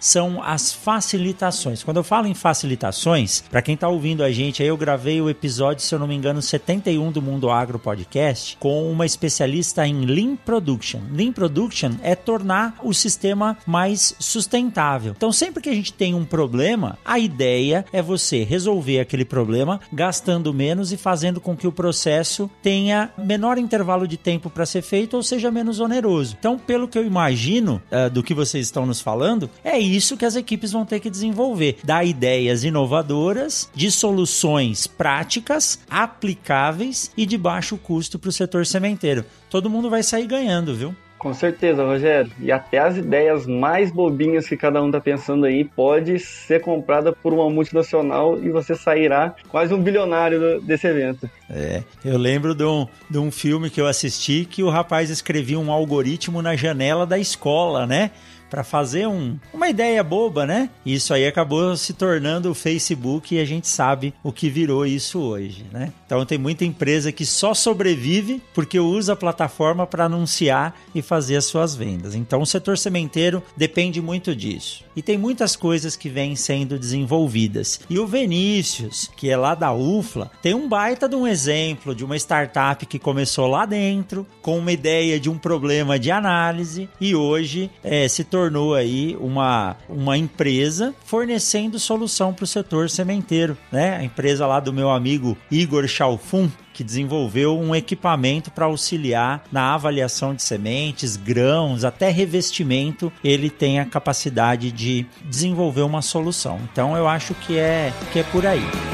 são 0.00 0.42
as 0.42 0.72
facilitações. 0.72 1.82
Quando 1.82 1.98
eu 1.98 2.04
falo 2.04 2.26
em 2.26 2.34
facilitações, 2.34 3.42
para 3.50 3.62
quem 3.62 3.76
tá 3.76 3.88
ouvindo 3.88 4.22
a 4.22 4.30
gente, 4.30 4.62
aí 4.62 4.68
eu 4.68 4.76
gravei 4.76 5.20
o 5.20 5.30
episódio, 5.30 5.84
se 5.84 5.94
eu 5.94 5.98
não 5.98 6.06
me 6.06 6.14
engano, 6.14 6.42
71 6.42 7.12
do 7.12 7.22
Mundo 7.22 7.50
Agro 7.50 7.78
Podcast 7.78 8.56
com 8.58 8.90
uma 8.90 9.06
especialista 9.06 9.86
em 9.86 10.04
Lean 10.04 10.36
Production. 10.36 11.00
Lean 11.12 11.32
Production 11.32 11.92
é 12.02 12.14
tornar 12.14 12.76
o 12.82 12.92
sistema 12.92 13.56
mais 13.66 14.14
sustentável. 14.18 15.14
Então, 15.16 15.32
sempre 15.32 15.62
que 15.62 15.68
a 15.68 15.74
gente 15.74 15.92
tem 15.92 16.14
um 16.14 16.24
problema, 16.24 16.98
a 17.04 17.18
ideia 17.18 17.84
é 17.92 18.02
você 18.02 18.42
resolver 18.42 19.00
aquele 19.00 19.24
problema 19.24 19.80
gastando 19.92 20.52
menos 20.52 20.92
e 20.92 20.96
fazendo 20.96 21.40
com 21.40 21.56
que 21.56 21.66
o 21.66 21.72
processo 21.72 22.50
tenha 22.62 23.10
menor 23.16 23.58
intervalo 23.58 24.06
de 24.06 24.16
tempo 24.16 24.50
para 24.50 24.66
ser 24.66 24.82
feito 24.82 25.16
ou 25.16 25.22
seja 25.22 25.50
menos 25.50 25.80
oneroso. 25.80 26.36
Então, 26.38 26.58
pelo 26.58 26.88
que 26.88 26.98
eu 26.98 27.04
imagino 27.04 27.80
uh, 27.90 28.10
do 28.10 28.22
que 28.22 28.34
vocês 28.34 28.66
estão 28.66 28.86
nos 28.86 29.00
falando, 29.00 29.29
é 29.62 29.78
isso 29.78 30.16
que 30.16 30.24
as 30.24 30.36
equipes 30.36 30.72
vão 30.72 30.84
ter 30.84 31.00
que 31.00 31.10
desenvolver: 31.10 31.78
dar 31.84 32.04
ideias 32.04 32.64
inovadoras 32.64 33.70
de 33.74 33.90
soluções 33.90 34.86
práticas, 34.86 35.80
aplicáveis 35.88 37.10
e 37.16 37.26
de 37.26 37.36
baixo 37.36 37.76
custo 37.76 38.18
para 38.18 38.30
o 38.30 38.32
setor 38.32 38.66
sementeiro. 38.66 39.24
Todo 39.48 39.70
mundo 39.70 39.90
vai 39.90 40.02
sair 40.02 40.26
ganhando, 40.26 40.74
viu? 40.74 40.94
Com 41.20 41.34
certeza, 41.34 41.84
Rogério. 41.84 42.32
E 42.40 42.50
até 42.50 42.78
as 42.78 42.96
ideias 42.96 43.46
mais 43.46 43.92
bobinhas 43.92 44.48
que 44.48 44.56
cada 44.56 44.82
um 44.82 44.90
tá 44.90 44.98
pensando 44.98 45.44
aí 45.44 45.66
pode 45.66 46.18
ser 46.18 46.62
comprada 46.62 47.12
por 47.12 47.34
uma 47.34 47.50
multinacional 47.50 48.42
e 48.42 48.48
você 48.48 48.74
sairá 48.74 49.34
quase 49.50 49.74
um 49.74 49.82
bilionário 49.82 50.62
desse 50.62 50.86
evento. 50.86 51.28
É, 51.50 51.82
eu 52.02 52.16
lembro 52.16 52.54
de 52.54 52.64
um, 52.64 52.86
de 53.10 53.18
um 53.18 53.30
filme 53.30 53.68
que 53.68 53.78
eu 53.78 53.86
assisti 53.86 54.46
que 54.46 54.62
o 54.62 54.70
rapaz 54.70 55.10
escrevia 55.10 55.58
um 55.58 55.70
algoritmo 55.70 56.40
na 56.40 56.56
janela 56.56 57.04
da 57.04 57.18
escola, 57.18 57.86
né? 57.86 58.12
Para 58.50 58.64
fazer 58.64 59.06
um, 59.06 59.38
uma 59.54 59.70
ideia 59.70 60.02
boba, 60.02 60.44
né? 60.44 60.68
Isso 60.84 61.14
aí 61.14 61.26
acabou 61.26 61.76
se 61.76 61.92
tornando 61.92 62.50
o 62.50 62.54
Facebook 62.54 63.34
e 63.34 63.38
a 63.38 63.44
gente 63.44 63.68
sabe 63.68 64.12
o 64.22 64.32
que 64.32 64.50
virou 64.50 64.84
isso 64.84 65.20
hoje, 65.20 65.64
né? 65.72 65.92
Então 66.04 66.26
tem 66.26 66.36
muita 66.36 66.64
empresa 66.64 67.12
que 67.12 67.24
só 67.24 67.54
sobrevive 67.54 68.42
porque 68.52 68.80
usa 68.80 69.12
a 69.12 69.16
plataforma 69.16 69.86
para 69.86 70.06
anunciar 70.06 70.74
e 70.92 71.00
fazer 71.00 71.36
as 71.36 71.44
suas 71.44 71.76
vendas. 71.76 72.16
Então 72.16 72.42
o 72.42 72.46
setor 72.46 72.76
sementeiro 72.76 73.42
depende 73.56 74.02
muito 74.02 74.34
disso. 74.34 74.84
E 74.96 75.00
tem 75.00 75.16
muitas 75.16 75.54
coisas 75.54 75.94
que 75.94 76.08
vêm 76.08 76.34
sendo 76.34 76.78
desenvolvidas. 76.78 77.80
E 77.88 77.98
o 77.98 78.06
Vinícius, 78.06 79.08
que 79.16 79.30
é 79.30 79.36
lá 79.36 79.54
da 79.54 79.72
UFLA, 79.72 80.30
tem 80.42 80.52
um 80.52 80.68
baita 80.68 81.08
de 81.08 81.14
um 81.14 81.26
exemplo 81.26 81.94
de 81.94 82.04
uma 82.04 82.16
startup 82.16 82.84
que 82.84 82.98
começou 82.98 83.46
lá 83.46 83.64
dentro 83.64 84.26
com 84.42 84.58
uma 84.58 84.72
ideia 84.72 85.20
de 85.20 85.30
um 85.30 85.38
problema 85.38 85.98
de 85.98 86.10
análise 86.10 86.88
e 87.00 87.14
hoje 87.14 87.70
é, 87.84 88.08
se 88.08 88.24
tornou 88.24 88.39
aí 88.76 89.16
uma, 89.20 89.76
uma 89.88 90.16
empresa 90.16 90.94
fornecendo 91.04 91.78
solução 91.78 92.32
para 92.32 92.44
o 92.44 92.46
setor 92.46 92.88
sementeiro, 92.88 93.56
né? 93.70 93.96
A 93.96 94.04
empresa 94.04 94.46
lá 94.46 94.60
do 94.60 94.72
meu 94.72 94.90
amigo 94.90 95.36
Igor 95.50 95.86
Chalfun, 95.86 96.48
que 96.72 96.82
desenvolveu 96.82 97.58
um 97.58 97.74
equipamento 97.74 98.50
para 98.50 98.64
auxiliar 98.64 99.44
na 99.52 99.74
avaliação 99.74 100.34
de 100.34 100.42
sementes, 100.42 101.16
grãos, 101.16 101.84
até 101.84 102.08
revestimento, 102.10 103.12
ele 103.22 103.50
tem 103.50 103.78
a 103.80 103.84
capacidade 103.84 104.72
de 104.72 105.06
desenvolver 105.24 105.82
uma 105.82 106.02
solução. 106.02 106.58
Então 106.72 106.96
eu 106.96 107.06
acho 107.06 107.34
que 107.34 107.58
é 107.58 107.92
que 108.12 108.20
é 108.20 108.22
por 108.22 108.46
aí. 108.46 108.89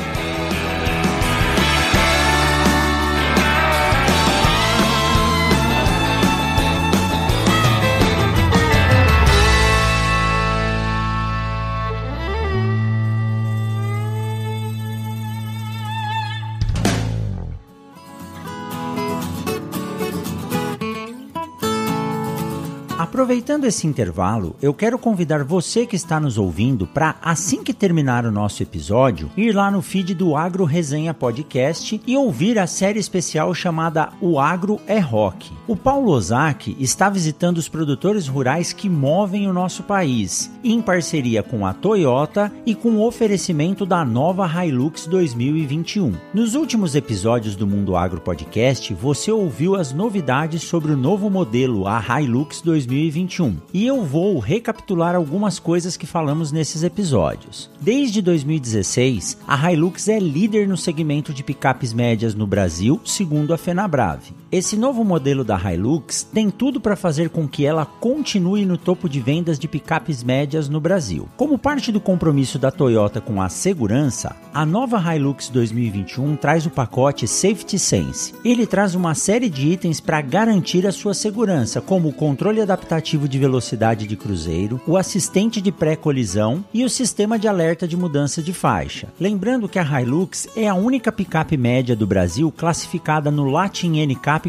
Aproveitando 23.26 23.64
esse 23.64 23.88
intervalo, 23.88 24.54
eu 24.62 24.72
quero 24.72 24.96
convidar 24.96 25.42
você 25.42 25.84
que 25.84 25.96
está 25.96 26.20
nos 26.20 26.38
ouvindo 26.38 26.86
para, 26.86 27.16
assim 27.20 27.64
que 27.64 27.74
terminar 27.74 28.24
o 28.24 28.30
nosso 28.30 28.62
episódio, 28.62 29.28
ir 29.36 29.52
lá 29.52 29.68
no 29.68 29.82
feed 29.82 30.14
do 30.14 30.36
Agro 30.36 30.62
Resenha 30.62 31.12
Podcast 31.12 32.00
e 32.06 32.16
ouvir 32.16 32.56
a 32.56 32.68
série 32.68 33.00
especial 33.00 33.52
chamada 33.52 34.10
O 34.20 34.38
Agro 34.38 34.78
é 34.86 35.00
Rock. 35.00 35.50
O 35.66 35.74
Paulo 35.74 36.12
Ozaki 36.12 36.76
está 36.78 37.10
visitando 37.10 37.58
os 37.58 37.68
produtores 37.68 38.28
rurais 38.28 38.72
que 38.72 38.88
movem 38.88 39.48
o 39.48 39.52
nosso 39.52 39.82
país, 39.82 40.48
em 40.62 40.80
parceria 40.80 41.42
com 41.42 41.66
a 41.66 41.74
Toyota 41.74 42.52
e 42.64 42.76
com 42.76 42.90
o 42.90 43.04
oferecimento 43.04 43.84
da 43.84 44.04
nova 44.04 44.46
Hilux 44.64 45.04
2021. 45.08 46.12
Nos 46.32 46.54
últimos 46.54 46.94
episódios 46.94 47.56
do 47.56 47.66
Mundo 47.66 47.96
Agro 47.96 48.20
Podcast, 48.20 48.94
você 48.94 49.32
ouviu 49.32 49.74
as 49.74 49.92
novidades 49.92 50.62
sobre 50.62 50.92
o 50.92 50.96
novo 50.96 51.28
modelo, 51.28 51.88
a 51.88 52.00
Hilux 52.20 52.62
2021. 52.62 53.15
2021. 53.16 53.57
E 53.72 53.87
eu 53.87 54.05
vou 54.05 54.38
recapitular 54.38 55.14
algumas 55.14 55.59
coisas 55.59 55.96
que 55.96 56.07
falamos 56.07 56.52
nesses 56.52 56.83
episódios. 56.83 57.70
Desde 57.81 58.20
2016, 58.20 59.38
a 59.46 59.72
Hilux 59.72 60.09
é 60.09 60.18
líder 60.18 60.68
no 60.68 60.76
segmento 60.76 61.33
de 61.33 61.42
picapes 61.42 61.92
médias 61.92 62.35
no 62.35 62.46
Brasil, 62.46 63.00
segundo 63.05 63.55
a 63.55 63.59
Fenabrave. 63.59 64.35
Esse 64.50 64.76
novo 64.76 65.02
modelo 65.02 65.42
da 65.42 65.59
Hilux 65.59 66.22
tem 66.22 66.50
tudo 66.50 66.80
para 66.80 66.94
fazer 66.94 67.30
com 67.30 67.48
que 67.48 67.66
ela 67.66 67.85
continue 67.85 68.64
no 68.64 68.78
topo 68.78 69.09
de 69.09 69.18
vendas 69.18 69.59
de 69.59 69.66
picapes 69.66 70.22
médias 70.22 70.68
no 70.68 70.80
Brasil. 70.80 71.28
Como 71.37 71.59
parte 71.59 71.90
do 71.90 72.00
compromisso 72.00 72.56
da 72.56 72.70
Toyota 72.70 73.20
com 73.20 73.42
a 73.42 73.48
segurança, 73.48 74.37
a 74.54 74.64
nova 74.64 75.02
Hilux 75.12 75.48
2021 75.48 76.37
traz 76.37 76.64
o 76.64 76.70
pacote 76.70 77.26
Safety 77.26 77.76
Sense. 77.76 78.35
Ele 78.44 78.68
traz 78.68 78.94
uma 78.94 79.16
série 79.16 79.50
de 79.50 79.66
itens 79.66 80.00
para 80.00 80.20
garantir 80.20 80.87
a 80.87 80.92
sua 80.92 81.12
segurança, 81.12 81.80
como 81.80 82.09
o 82.09 82.12
controle 82.12 82.61
adaptativo 82.61 83.28
de 83.28 83.40
velocidade 83.40 84.06
de 84.06 84.16
cruzeiro, 84.16 84.80
o 84.87 84.96
assistente 84.96 85.61
de 85.61 85.72
pré-colisão 85.72 86.64
e 86.72 86.85
o 86.85 86.88
sistema 86.88 87.37
de 87.37 87.48
alerta 87.48 87.87
de 87.88 87.96
mudança 87.96 88.40
de 88.40 88.52
faixa. 88.52 89.09
Lembrando 89.18 89.68
que 89.68 89.80
a 89.80 90.00
Hilux 90.00 90.46
é 90.56 90.68
a 90.68 90.74
única 90.74 91.11
picape 91.11 91.56
média 91.56 91.96
do 91.96 92.06
Brasil 92.06 92.52
classificada 92.56 93.28
no 93.28 93.50
Latin 93.50 93.98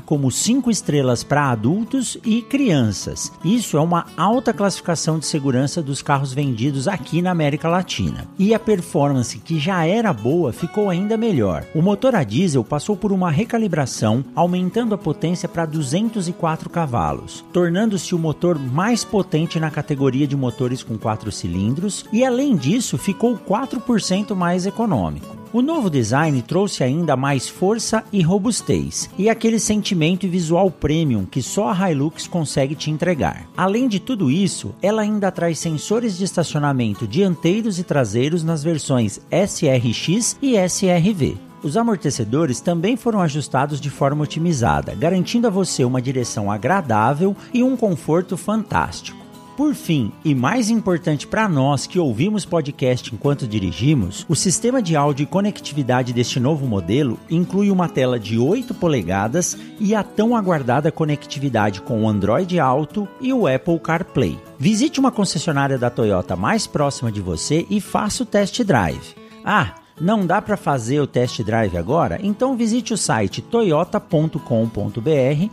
Como 0.05 0.31
5 0.31 0.69
estrelas 0.71 1.23
para 1.23 1.49
adultos 1.49 2.17
e 2.23 2.41
crianças. 2.41 3.31
Isso 3.43 3.77
é 3.77 3.81
uma 3.81 4.05
alta 4.15 4.53
classificação 4.53 5.19
de 5.19 5.25
segurança 5.25 5.81
dos 5.81 6.01
carros 6.01 6.33
vendidos 6.33 6.87
aqui 6.87 7.21
na 7.21 7.31
América 7.31 7.67
Latina. 7.67 8.27
E 8.37 8.53
a 8.53 8.59
performance, 8.59 9.37
que 9.39 9.59
já 9.59 9.85
era 9.85 10.13
boa, 10.13 10.53
ficou 10.53 10.89
ainda 10.89 11.17
melhor. 11.17 11.65
O 11.73 11.81
motor 11.81 12.15
a 12.15 12.23
diesel 12.23 12.63
passou 12.63 12.95
por 12.95 13.11
uma 13.11 13.31
recalibração, 13.31 14.23
aumentando 14.35 14.93
a 14.93 14.97
potência 14.97 15.49
para 15.49 15.65
204 15.65 16.69
cavalos, 16.69 17.43
tornando-se 17.51 18.13
o 18.13 18.19
motor 18.19 18.57
mais 18.59 19.03
potente 19.03 19.59
na 19.59 19.71
categoria 19.71 20.27
de 20.27 20.37
motores 20.37 20.83
com 20.83 20.97
4 20.97 21.31
cilindros 21.31 22.05
e, 22.11 22.23
além 22.23 22.55
disso, 22.55 22.97
ficou 22.97 23.37
4% 23.37 24.35
mais 24.35 24.65
econômico. 24.65 25.35
O 25.57 25.61
novo 25.63 25.89
design 25.89 26.39
trouxe 26.43 26.83
ainda 26.83 27.17
mais 27.17 27.49
força 27.49 28.03
e 28.13 28.21
robustez, 28.21 29.09
e 29.17 29.27
aquele 29.27 29.59
sentimento 29.59 30.27
visual 30.27 30.69
premium 30.69 31.25
que 31.25 31.41
só 31.41 31.69
a 31.69 31.91
Hilux 31.91 32.27
consegue 32.27 32.75
te 32.75 32.91
entregar. 32.91 33.49
Além 33.57 33.87
de 33.87 33.99
tudo 33.99 34.29
isso, 34.29 34.75
ela 34.83 35.01
ainda 35.01 35.31
traz 35.31 35.57
sensores 35.57 36.15
de 36.15 36.25
estacionamento 36.25 37.07
dianteiros 37.07 37.79
e 37.79 37.83
traseiros 37.83 38.43
nas 38.43 38.63
versões 38.63 39.19
SRX 39.31 40.37
e 40.43 40.59
SRV. 40.59 41.37
Os 41.63 41.75
amortecedores 41.75 42.61
também 42.61 42.95
foram 42.95 43.19
ajustados 43.19 43.81
de 43.81 43.89
forma 43.89 44.25
otimizada, 44.25 44.93
garantindo 44.93 45.47
a 45.47 45.49
você 45.49 45.83
uma 45.83 45.99
direção 45.99 46.51
agradável 46.51 47.35
e 47.51 47.63
um 47.63 47.75
conforto 47.75 48.37
fantástico. 48.37 49.26
Por 49.57 49.73
fim, 49.73 50.11
e 50.23 50.35
mais 50.35 50.69
importante 50.69 51.25
para 51.25 51.49
nós 51.49 51.87
que 51.87 51.97
ouvimos 51.97 52.45
podcast 52.45 53.11
enquanto 53.11 53.47
dirigimos, 53.47 54.23
o 54.29 54.35
sistema 54.35 54.83
de 54.83 54.95
áudio 54.95 55.23
e 55.23 55.25
conectividade 55.25 56.13
deste 56.13 56.39
novo 56.39 56.67
modelo 56.67 57.19
inclui 57.27 57.71
uma 57.71 57.89
tela 57.89 58.19
de 58.19 58.37
8 58.37 58.75
polegadas 58.75 59.57
e 59.79 59.95
a 59.95 60.03
tão 60.03 60.35
aguardada 60.35 60.91
conectividade 60.91 61.81
com 61.81 62.03
o 62.03 62.07
Android 62.07 62.59
Auto 62.59 63.07
e 63.19 63.33
o 63.33 63.47
Apple 63.47 63.79
CarPlay. 63.79 64.37
Visite 64.59 64.99
uma 64.99 65.11
concessionária 65.11 65.79
da 65.79 65.89
Toyota 65.89 66.35
mais 66.35 66.67
próxima 66.67 67.11
de 67.11 67.19
você 67.19 67.65
e 67.67 67.81
faça 67.81 68.21
o 68.21 68.27
test 68.27 68.63
drive. 68.63 69.15
Ah, 69.43 69.73
não 69.99 70.25
dá 70.25 70.41
para 70.41 70.57
fazer 70.57 70.99
o 70.99 71.07
test 71.07 71.41
drive 71.43 71.77
agora? 71.77 72.19
Então 72.21 72.55
visite 72.55 72.93
o 72.93 72.97
site 72.97 73.41
toyota.com.br 73.41 74.39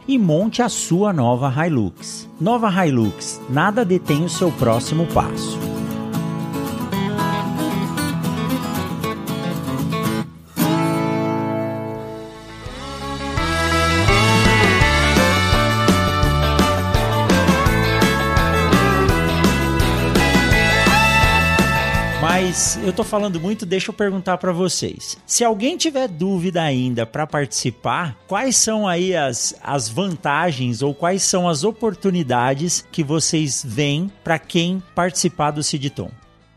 e 0.07 0.19
monte 0.19 0.63
a 0.63 0.69
sua 0.69 1.13
nova 1.13 1.53
Hilux. 1.67 2.29
Nova 2.41 2.71
Hilux, 2.71 3.41
nada 3.49 3.85
detém 3.85 4.25
o 4.25 4.29
seu 4.29 4.51
próximo 4.53 5.07
passo. 5.07 5.74
Tô 22.95 23.05
falando 23.05 23.41
muito, 23.41 23.67
deixa 23.67 23.91
eu 23.91 23.95
perguntar 23.95 24.39
para 24.39 24.53
vocês. 24.53 25.19
Se 25.27 25.45
alguém 25.45 25.77
tiver 25.77 26.09
dúvida 26.09 26.63
ainda 26.63 27.05
para 27.05 27.27
participar, 27.27 28.17
quais 28.27 28.57
são 28.57 28.87
aí 28.87 29.15
as, 29.15 29.59
as 29.63 29.89
vantagens 29.89 30.81
ou 30.81 30.95
quais 30.95 31.23
são 31.23 31.49
as 31.49 31.65
oportunidades 31.65 32.87
que 32.93 33.03
vocês 33.03 33.65
veem 33.67 34.11
para 34.23 34.39
quem 34.39 34.83
participar 34.95 35.51
do 35.51 35.63
Ciditon? 35.63 36.11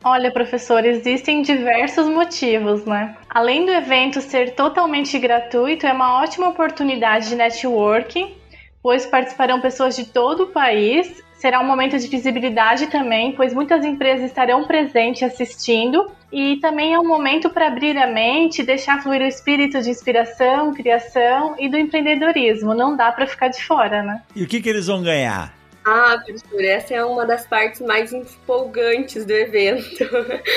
Olha, 0.03 0.31
professor, 0.31 0.85
existem 0.85 1.41
diversos 1.41 2.07
motivos, 2.07 2.85
né? 2.85 3.17
Além 3.29 3.65
do 3.65 3.71
evento 3.71 4.21
ser 4.21 4.53
totalmente 4.53 5.17
gratuito, 5.19 5.85
é 5.85 5.91
uma 5.91 6.21
ótima 6.21 6.47
oportunidade 6.49 7.29
de 7.29 7.35
networking, 7.35 8.35
pois 8.81 9.05
participarão 9.05 9.61
pessoas 9.61 9.95
de 9.95 10.05
todo 10.05 10.43
o 10.43 10.47
país 10.47 11.23
Será 11.37 11.61
um 11.61 11.65
momento 11.65 11.97
de 11.99 12.07
visibilidade 12.07 12.87
também, 12.87 13.31
pois 13.33 13.53
muitas 13.53 13.85
empresas 13.85 14.25
estarão 14.25 14.65
presentes 14.65 15.21
assistindo. 15.21 16.09
E 16.31 16.57
também 16.57 16.95
é 16.95 16.99
um 16.99 17.07
momento 17.07 17.49
para 17.51 17.67
abrir 17.67 17.95
a 17.95 18.07
mente, 18.07 18.63
deixar 18.63 19.03
fluir 19.03 19.21
o 19.21 19.25
espírito 19.25 19.79
de 19.79 19.91
inspiração, 19.91 20.73
criação 20.73 21.55
e 21.59 21.69
do 21.69 21.77
empreendedorismo. 21.77 22.73
Não 22.73 22.97
dá 22.97 23.11
para 23.11 23.27
ficar 23.27 23.49
de 23.49 23.63
fora, 23.63 24.01
né? 24.01 24.23
E 24.35 24.43
o 24.43 24.47
que, 24.47 24.59
que 24.59 24.67
eles 24.67 24.87
vão 24.87 25.03
ganhar? 25.03 25.55
Ah, 25.85 26.17
professor, 26.25 26.63
essa 26.65 26.95
é 26.95 27.05
uma 27.05 27.23
das 27.23 27.45
partes 27.45 27.81
mais 27.81 28.11
empolgantes 28.11 29.23
do 29.23 29.31
evento. 29.31 30.09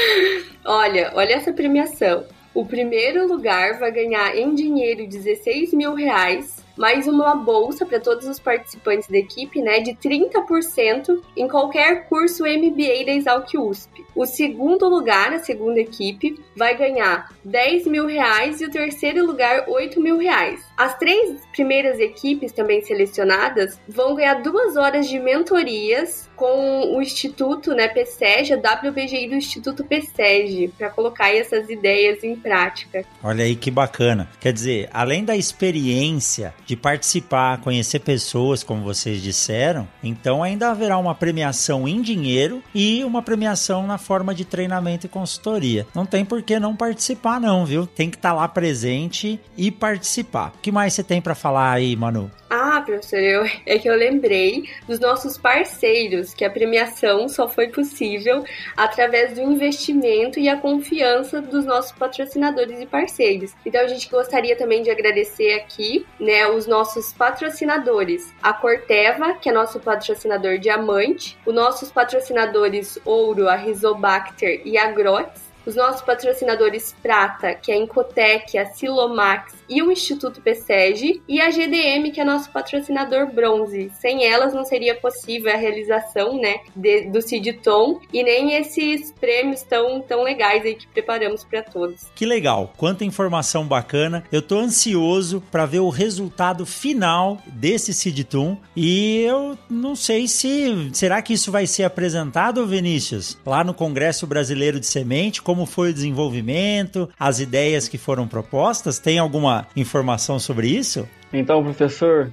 olha, 0.64 1.12
olha 1.14 1.34
essa 1.34 1.52
premiação. 1.52 2.24
O 2.54 2.64
primeiro 2.64 3.28
lugar 3.28 3.78
vai 3.78 3.92
ganhar 3.92 4.34
em 4.34 4.54
dinheiro 4.54 5.06
16 5.06 5.74
mil 5.74 5.94
reais 5.94 6.64
mais 6.80 7.06
uma 7.06 7.34
bolsa 7.34 7.84
para 7.84 8.00
todos 8.00 8.26
os 8.26 8.40
participantes 8.40 9.06
da 9.06 9.18
equipe, 9.18 9.60
né, 9.60 9.80
de 9.80 9.92
30% 9.92 11.20
em 11.36 11.46
qualquer 11.46 12.08
curso 12.08 12.44
MBA 12.44 13.04
da 13.04 13.12
Exalc 13.12 13.54
USP. 13.54 14.02
O 14.16 14.24
segundo 14.24 14.88
lugar, 14.88 15.30
a 15.34 15.38
segunda 15.40 15.78
equipe, 15.78 16.40
vai 16.56 16.74
ganhar 16.74 17.28
10 17.44 17.86
mil 17.86 18.06
reais 18.06 18.62
e 18.62 18.64
o 18.64 18.70
terceiro 18.70 19.26
lugar 19.26 19.68
8 19.68 20.00
mil 20.00 20.16
reais. 20.16 20.64
As 20.74 20.96
três 20.96 21.42
primeiras 21.52 21.98
equipes 21.98 22.50
também 22.50 22.80
selecionadas 22.80 23.78
vão 23.86 24.14
ganhar 24.14 24.40
duas 24.42 24.74
horas 24.74 25.06
de 25.06 25.18
mentorias 25.18 26.30
com 26.34 26.96
o 26.96 27.02
Instituto, 27.02 27.74
né, 27.74 27.88
PSEG, 27.88 28.54
a 28.54 28.56
WBGI 28.56 29.28
do 29.28 29.34
Instituto 29.34 29.84
PSEG, 29.84 30.68
para 30.78 30.88
colocar 30.88 31.30
essas 31.30 31.68
ideias 31.68 32.24
em 32.24 32.34
prática. 32.34 33.04
Olha 33.22 33.44
aí 33.44 33.54
que 33.54 33.70
bacana. 33.70 34.26
Quer 34.40 34.54
dizer, 34.54 34.88
além 34.90 35.22
da 35.22 35.36
experiência 35.36 36.54
de 36.70 36.76
participar, 36.76 37.58
conhecer 37.58 37.98
pessoas, 37.98 38.62
como 38.62 38.84
vocês 38.84 39.20
disseram, 39.20 39.88
então 40.04 40.40
ainda 40.40 40.70
haverá 40.70 40.96
uma 40.98 41.16
premiação 41.16 41.88
em 41.88 42.00
dinheiro 42.00 42.62
e 42.72 43.02
uma 43.02 43.22
premiação 43.22 43.88
na 43.88 43.98
forma 43.98 44.32
de 44.32 44.44
treinamento 44.44 45.04
e 45.04 45.08
consultoria. 45.08 45.84
Não 45.92 46.06
tem 46.06 46.24
por 46.24 46.42
que 46.42 46.60
não 46.60 46.76
participar, 46.76 47.40
não, 47.40 47.66
viu? 47.66 47.88
Tem 47.88 48.08
que 48.08 48.16
estar 48.16 48.30
tá 48.30 48.34
lá 48.36 48.46
presente 48.46 49.40
e 49.56 49.72
participar. 49.72 50.52
O 50.54 50.60
que 50.60 50.70
mais 50.70 50.94
você 50.94 51.02
tem 51.02 51.20
para 51.20 51.34
falar 51.34 51.72
aí, 51.72 51.96
Manu? 51.96 52.30
Ah, 52.52 52.82
professor, 52.84 53.20
eu, 53.20 53.44
é 53.64 53.78
que 53.78 53.88
eu 53.88 53.94
lembrei 53.94 54.68
dos 54.88 54.98
nossos 54.98 55.38
parceiros, 55.38 56.34
que 56.34 56.44
a 56.44 56.50
premiação 56.50 57.28
só 57.28 57.48
foi 57.48 57.68
possível 57.68 58.42
através 58.76 59.34
do 59.34 59.40
investimento 59.40 60.40
e 60.40 60.48
a 60.48 60.56
confiança 60.56 61.40
dos 61.40 61.64
nossos 61.64 61.92
patrocinadores 61.92 62.80
e 62.80 62.86
parceiros. 62.86 63.54
Então 63.64 63.80
a 63.80 63.86
gente 63.86 64.10
gostaria 64.10 64.56
também 64.56 64.82
de 64.82 64.90
agradecer 64.90 65.52
aqui, 65.52 66.04
né, 66.18 66.48
os 66.48 66.66
nossos 66.66 67.12
patrocinadores, 67.12 68.34
a 68.42 68.52
Corteva, 68.52 69.34
que 69.34 69.48
é 69.48 69.52
nosso 69.52 69.78
patrocinador 69.78 70.58
diamante, 70.58 71.38
os 71.46 71.54
nossos 71.54 71.92
patrocinadores 71.92 72.98
ouro, 73.04 73.48
a 73.48 73.54
Rizobacter 73.54 74.62
e 74.64 74.76
a 74.76 74.90
Grotes, 74.90 75.48
os 75.64 75.76
nossos 75.76 76.02
patrocinadores 76.02 76.96
prata, 77.00 77.54
que 77.54 77.70
é 77.70 77.76
a 77.76 77.78
Incotec, 77.78 78.58
a 78.58 78.66
Silomax 78.66 79.59
e 79.70 79.80
o 79.80 79.92
Instituto 79.92 80.42
PSEG, 80.42 81.22
e 81.28 81.40
a 81.40 81.48
GDM, 81.48 82.10
que 82.12 82.20
é 82.20 82.24
nosso 82.24 82.50
patrocinador 82.50 83.32
bronze. 83.32 83.90
Sem 84.00 84.26
elas 84.26 84.52
não 84.52 84.64
seria 84.64 84.96
possível 84.96 85.52
a 85.52 85.56
realização, 85.56 86.38
né, 86.38 86.56
de, 86.74 87.02
do 87.02 87.22
Ciditon 87.22 88.00
e 88.12 88.24
nem 88.24 88.54
esses 88.54 89.12
prêmios 89.12 89.62
tão, 89.62 90.00
tão 90.00 90.24
legais 90.24 90.64
aí 90.64 90.74
que 90.74 90.88
preparamos 90.88 91.44
para 91.44 91.62
todos. 91.62 92.08
Que 92.14 92.26
legal, 92.26 92.72
quanta 92.76 93.04
informação 93.04 93.64
bacana. 93.64 94.24
Eu 94.32 94.42
tô 94.42 94.58
ansioso 94.58 95.42
para 95.50 95.66
ver 95.66 95.78
o 95.78 95.88
resultado 95.88 96.66
final 96.66 97.38
desse 97.46 97.94
Ciditon 97.94 98.58
e 98.74 99.22
eu 99.22 99.56
não 99.68 99.94
sei 99.94 100.26
se 100.26 100.90
será 100.92 101.22
que 101.22 101.34
isso 101.34 101.52
vai 101.52 101.66
ser 101.66 101.84
apresentado, 101.84 102.66
Vinícius, 102.66 103.38
lá 103.46 103.62
no 103.62 103.72
Congresso 103.72 104.26
Brasileiro 104.26 104.80
de 104.80 104.86
Semente, 104.86 105.42
como 105.42 105.66
foi 105.66 105.90
o 105.90 105.94
desenvolvimento, 105.94 107.08
as 107.18 107.38
ideias 107.38 107.86
que 107.86 107.98
foram 107.98 108.26
propostas? 108.26 108.98
Tem 108.98 109.18
alguma 109.18 109.59
informação 109.76 110.38
sobre 110.38 110.68
isso? 110.68 111.08
Então, 111.32 111.62
professor, 111.62 112.32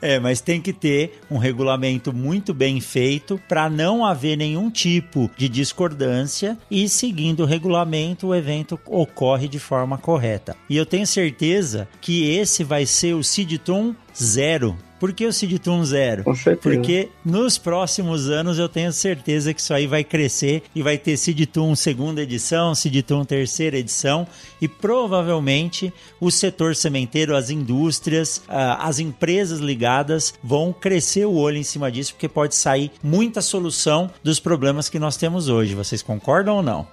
É, 0.02 0.20
mas 0.20 0.42
tem 0.42 0.62
que 0.62 0.74
ter 0.74 1.22
um 1.30 1.38
regulamento 1.38 2.14
muito 2.14 2.54
bem 2.54 2.80
feito 2.80 3.40
para 3.48 3.70
não 3.70 4.06
haver 4.06 4.38
nenhum 4.38 4.70
tipo 4.70 5.30
de 5.38 5.48
discordância 5.48 6.58
e 6.70 6.88
seguindo 6.90 7.42
o 7.42 7.46
regulamento 7.46 8.28
o 8.28 8.36
evento 8.36 8.80
ocorre 8.86 9.48
de 9.48 9.60
forma 9.60 9.98
correta. 9.98 10.56
E 10.70 10.78
eu 10.78 10.86
tenho 10.86 11.08
certeza 11.08 11.88
que 12.02 12.30
esse 12.30 12.64
vai 12.64 12.86
ser 12.86 13.14
o 13.14 13.24
Sidtum 13.24 13.96
zero 14.16 14.78
por 15.04 15.12
que 15.12 15.26
o 15.26 15.34
Toon 15.60 15.84
zero? 15.84 16.24
Com 16.24 16.34
certeza. 16.34 16.62
Porque 16.62 17.10
nos 17.26 17.58
próximos 17.58 18.30
anos 18.30 18.58
eu 18.58 18.70
tenho 18.70 18.94
certeza 18.94 19.54
que 19.54 19.60
isso 19.60 19.74
aí 19.74 19.86
vai 19.86 20.02
crescer 20.02 20.64
e 20.74 20.82
vai 20.82 20.98
ter 20.98 21.18
Toon 21.46 21.76
segunda 21.76 22.22
edição, 22.22 22.74
Toon 23.04 23.26
terceira 23.26 23.78
edição 23.78 24.26
e 24.62 24.68
provavelmente 24.70 25.92
o 26.22 26.32
setor 26.32 26.74
sementeiro, 26.74 27.36
as 27.36 27.50
indústrias, 27.50 28.44
as 28.48 28.98
empresas 28.98 29.60
ligadas 29.60 30.34
vão 30.42 30.72
crescer 30.72 31.26
o 31.26 31.34
olho 31.34 31.58
em 31.58 31.64
cima 31.64 31.92
disso 31.92 32.14
porque 32.14 32.30
pode 32.30 32.56
sair 32.56 32.90
muita 33.04 33.42
solução 33.42 34.10
dos 34.24 34.40
problemas 34.40 34.88
que 34.88 35.00
nós 35.00 35.18
temos 35.18 35.50
hoje. 35.50 35.76
Vocês 35.76 36.02
concordam 36.02 36.56
ou 36.56 36.64
não? 36.64 36.88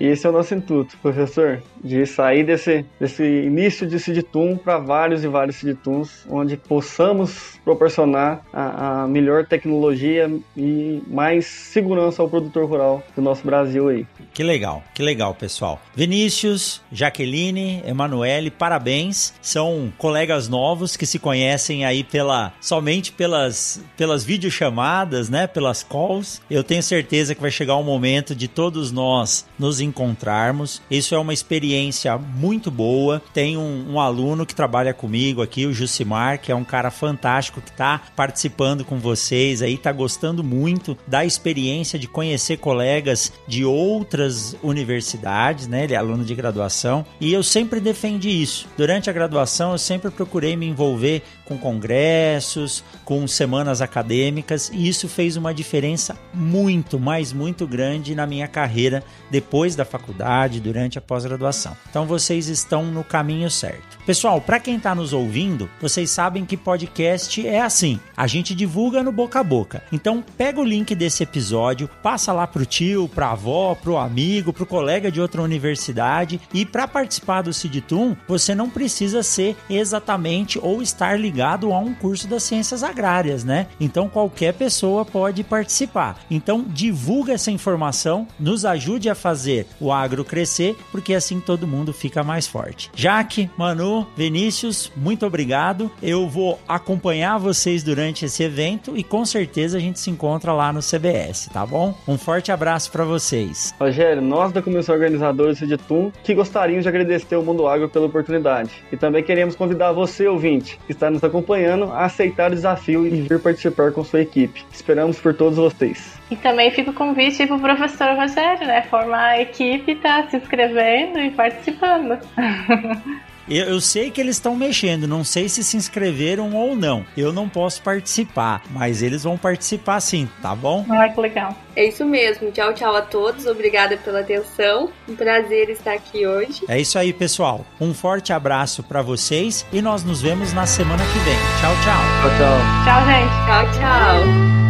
E 0.00 0.06
esse 0.06 0.26
é 0.26 0.30
o 0.30 0.32
nosso 0.32 0.54
intuito, 0.54 0.96
professor, 1.02 1.62
de 1.84 2.06
sair 2.06 2.42
desse, 2.42 2.86
desse 2.98 3.22
início 3.22 3.86
de 3.86 4.00
Sidtum 4.00 4.56
para 4.56 4.78
vários 4.78 5.22
e 5.22 5.28
vários 5.28 5.56
Sidtums, 5.56 6.24
onde 6.28 6.56
possamos 6.56 7.60
proporcionar 7.64 8.42
a, 8.50 9.02
a, 9.02 9.06
melhor 9.06 9.44
tecnologia 9.46 10.30
e 10.56 11.02
mais 11.06 11.44
segurança 11.46 12.22
ao 12.22 12.28
produtor 12.28 12.66
rural 12.66 13.02
do 13.14 13.20
nosso 13.20 13.44
Brasil 13.44 13.88
aí. 13.88 14.06
Que 14.32 14.42
legal, 14.42 14.82
que 14.94 15.02
legal, 15.02 15.34
pessoal. 15.34 15.80
Vinícius, 15.94 16.80
Jaqueline, 16.90 17.82
Emanuele, 17.86 18.50
parabéns. 18.50 19.34
São 19.42 19.92
colegas 19.98 20.48
novos 20.48 20.96
que 20.96 21.04
se 21.04 21.18
conhecem 21.18 21.84
aí 21.84 22.02
pela 22.02 22.52
somente 22.60 23.12
pelas, 23.12 23.82
pelas 23.96 24.24
videochamadas, 24.24 25.28
né? 25.28 25.46
Pelas 25.46 25.82
calls. 25.82 26.40
Eu 26.50 26.64
tenho 26.64 26.82
certeza 26.82 27.34
que 27.34 27.40
vai 27.40 27.50
chegar 27.50 27.76
um 27.76 27.82
momento 27.82 28.34
de 28.34 28.48
todos 28.48 28.90
nós 28.90 29.46
nos 29.58 29.80
encontrarmos. 29.90 30.80
Isso 30.90 31.14
é 31.14 31.18
uma 31.18 31.34
experiência 31.34 32.16
muito 32.16 32.70
boa. 32.70 33.20
Tem 33.34 33.56
um, 33.56 33.92
um 33.92 34.00
aluno 34.00 34.46
que 34.46 34.54
trabalha 34.54 34.94
comigo 34.94 35.42
aqui, 35.42 35.66
o 35.66 35.74
Jusimar, 35.74 36.40
que 36.40 36.50
é 36.50 36.54
um 36.54 36.64
cara 36.64 36.90
fantástico 36.90 37.60
que 37.60 37.70
está 37.70 38.00
participando 38.16 38.84
com 38.84 38.98
vocês 38.98 39.60
aí, 39.60 39.74
está 39.74 39.92
gostando 39.92 40.42
muito 40.42 40.96
da 41.06 41.24
experiência 41.24 41.98
de 41.98 42.08
conhecer 42.08 42.56
colegas 42.56 43.32
de 43.46 43.64
outras 43.64 44.56
universidades, 44.62 45.66
né? 45.66 45.84
Ele 45.84 45.94
é 45.94 45.96
aluno 45.96 46.24
de 46.24 46.34
graduação 46.34 47.04
e 47.20 47.32
eu 47.32 47.42
sempre 47.42 47.80
defendi 47.80 48.30
isso. 48.30 48.66
Durante 48.76 49.10
a 49.10 49.12
graduação, 49.12 49.72
eu 49.72 49.78
sempre 49.78 50.10
procurei 50.10 50.56
me 50.56 50.66
envolver 50.66 51.22
com 51.44 51.58
congressos, 51.58 52.84
com 53.04 53.26
semanas 53.26 53.82
acadêmicas 53.82 54.70
e 54.72 54.88
isso 54.88 55.08
fez 55.08 55.36
uma 55.36 55.52
diferença 55.52 56.16
muito, 56.32 56.98
mas 56.98 57.32
muito 57.32 57.66
grande 57.66 58.14
na 58.14 58.26
minha 58.26 58.46
carreira 58.46 59.02
depois 59.30 59.74
da 59.74 59.79
faculdade, 59.84 60.60
durante 60.60 60.98
a 60.98 61.02
pós-graduação. 61.02 61.76
Então 61.88 62.06
vocês 62.06 62.48
estão 62.48 62.84
no 62.86 63.04
caminho 63.04 63.50
certo. 63.50 63.98
Pessoal, 64.06 64.40
para 64.40 64.58
quem 64.58 64.76
está 64.76 64.94
nos 64.94 65.12
ouvindo, 65.12 65.70
vocês 65.80 66.10
sabem 66.10 66.44
que 66.44 66.56
podcast 66.56 67.46
é 67.46 67.60
assim. 67.60 68.00
A 68.16 68.26
gente 68.26 68.54
divulga 68.54 69.02
no 69.02 69.12
boca 69.12 69.40
a 69.40 69.44
boca. 69.44 69.82
Então 69.92 70.24
pega 70.36 70.60
o 70.60 70.64
link 70.64 70.94
desse 70.94 71.22
episódio, 71.22 71.88
passa 72.02 72.32
lá 72.32 72.46
pro 72.46 72.66
tio, 72.66 73.08
pra 73.08 73.32
avó, 73.32 73.74
pro 73.74 73.96
amigo, 73.96 74.52
pro 74.52 74.66
colega 74.66 75.10
de 75.10 75.20
outra 75.20 75.42
universidade 75.42 76.40
e 76.52 76.64
para 76.64 76.88
participar 76.88 77.42
do 77.42 77.52
Ciditum, 77.52 78.16
você 78.26 78.54
não 78.54 78.68
precisa 78.68 79.22
ser 79.22 79.56
exatamente 79.68 80.58
ou 80.58 80.82
estar 80.82 81.18
ligado 81.18 81.72
a 81.72 81.78
um 81.78 81.94
curso 81.94 82.26
das 82.26 82.42
ciências 82.42 82.82
agrárias, 82.82 83.44
né? 83.44 83.66
Então 83.78 84.08
qualquer 84.08 84.54
pessoa 84.54 85.04
pode 85.04 85.44
participar. 85.44 86.18
Então 86.30 86.64
divulga 86.66 87.34
essa 87.34 87.50
informação, 87.50 88.26
nos 88.38 88.64
ajude 88.64 89.08
a 89.08 89.14
fazer 89.14 89.66
o 89.80 89.92
agro 89.92 90.24
crescer, 90.24 90.76
porque 90.90 91.14
assim 91.14 91.40
todo 91.40 91.66
mundo 91.66 91.92
fica 91.92 92.22
mais 92.22 92.46
forte. 92.46 92.90
Jaque, 92.94 93.50
Manu, 93.56 94.06
Vinícius, 94.16 94.90
muito 94.96 95.26
obrigado. 95.26 95.90
Eu 96.02 96.28
vou 96.28 96.58
acompanhar 96.66 97.38
vocês 97.38 97.82
durante 97.82 98.24
esse 98.24 98.42
evento 98.42 98.96
e 98.96 99.02
com 99.04 99.24
certeza 99.24 99.78
a 99.78 99.80
gente 99.80 99.98
se 99.98 100.10
encontra 100.10 100.52
lá 100.52 100.72
no 100.72 100.80
CBS, 100.80 101.48
tá 101.52 101.64
bom? 101.64 101.94
Um 102.06 102.18
forte 102.18 102.50
abraço 102.52 102.90
para 102.90 103.04
vocês. 103.04 103.74
Rogério, 103.78 104.22
nós 104.22 104.52
da 104.52 104.62
Comissão 104.62 104.94
Organizadora 104.94 105.54
de 105.54 105.76
TUM 105.76 106.10
que 106.22 106.34
gostaríamos 106.34 106.84
de 106.84 106.88
agradecer 106.88 107.34
ao 107.34 107.42
Mundo 107.42 107.66
Agro 107.66 107.88
pela 107.88 108.06
oportunidade. 108.06 108.70
E 108.90 108.96
também 108.96 109.22
queremos 109.22 109.56
convidar 109.56 109.92
você, 109.92 110.26
ouvinte, 110.28 110.78
que 110.86 110.92
está 110.92 111.10
nos 111.10 111.22
acompanhando, 111.24 111.84
a 111.84 112.04
aceitar 112.04 112.52
o 112.52 112.54
desafio 112.54 113.06
e 113.06 113.22
vir 113.22 113.40
participar 113.40 113.92
com 113.92 114.04
sua 114.04 114.20
equipe. 114.20 114.64
Esperamos 114.72 115.18
por 115.18 115.34
todos 115.34 115.56
vocês. 115.56 116.19
E 116.30 116.36
também 116.36 116.70
fica 116.70 116.90
o 116.90 116.94
convite 116.94 117.46
para 117.46 117.56
o 117.56 117.60
professor 117.60 118.14
Rogério, 118.16 118.66
né? 118.66 118.82
Formar 118.82 119.30
a 119.30 119.40
equipe, 119.40 119.96
tá 119.96 120.26
se 120.28 120.36
inscrevendo 120.36 121.18
e 121.18 121.30
participando. 121.30 122.18
Eu, 123.50 123.64
eu, 123.66 123.80
sei 123.80 124.12
que 124.12 124.20
eles 124.20 124.36
estão 124.36 124.54
mexendo, 124.54 125.08
não 125.08 125.24
sei 125.24 125.48
se 125.48 125.64
se 125.64 125.76
inscreveram 125.76 126.54
ou 126.54 126.76
não. 126.76 127.04
Eu 127.16 127.32
não 127.32 127.48
posso 127.48 127.82
participar, 127.82 128.62
mas 128.70 129.02
eles 129.02 129.24
vão 129.24 129.36
participar 129.36 129.98
sim, 130.00 130.28
tá 130.40 130.54
bom? 130.54 130.86
Ah, 130.88 131.08
que 131.08 131.20
legal. 131.20 131.56
É 131.74 131.88
isso 131.88 132.04
mesmo. 132.04 132.52
Tchau, 132.52 132.72
tchau 132.72 132.94
a 132.94 133.02
todos. 133.02 133.46
Obrigada 133.46 133.96
pela 133.96 134.20
atenção. 134.20 134.90
Um 135.08 135.16
prazer 135.16 135.68
estar 135.68 135.94
aqui 135.94 136.24
hoje. 136.24 136.62
É 136.68 136.78
isso 136.80 136.96
aí, 136.96 137.12
pessoal. 137.12 137.66
Um 137.80 137.92
forte 137.92 138.32
abraço 138.32 138.84
para 138.84 139.02
vocês 139.02 139.66
e 139.72 139.82
nós 139.82 140.04
nos 140.04 140.22
vemos 140.22 140.52
na 140.52 140.64
semana 140.64 141.02
que 141.02 141.18
vem. 141.18 141.36
Tchau, 141.60 141.74
tchau. 141.82 142.00
Tchau, 142.20 142.30
tchau. 142.38 142.84
Tchau, 142.84 143.06
gente. 143.06 143.30
Tchau, 143.46 143.80
tchau. 143.80 144.69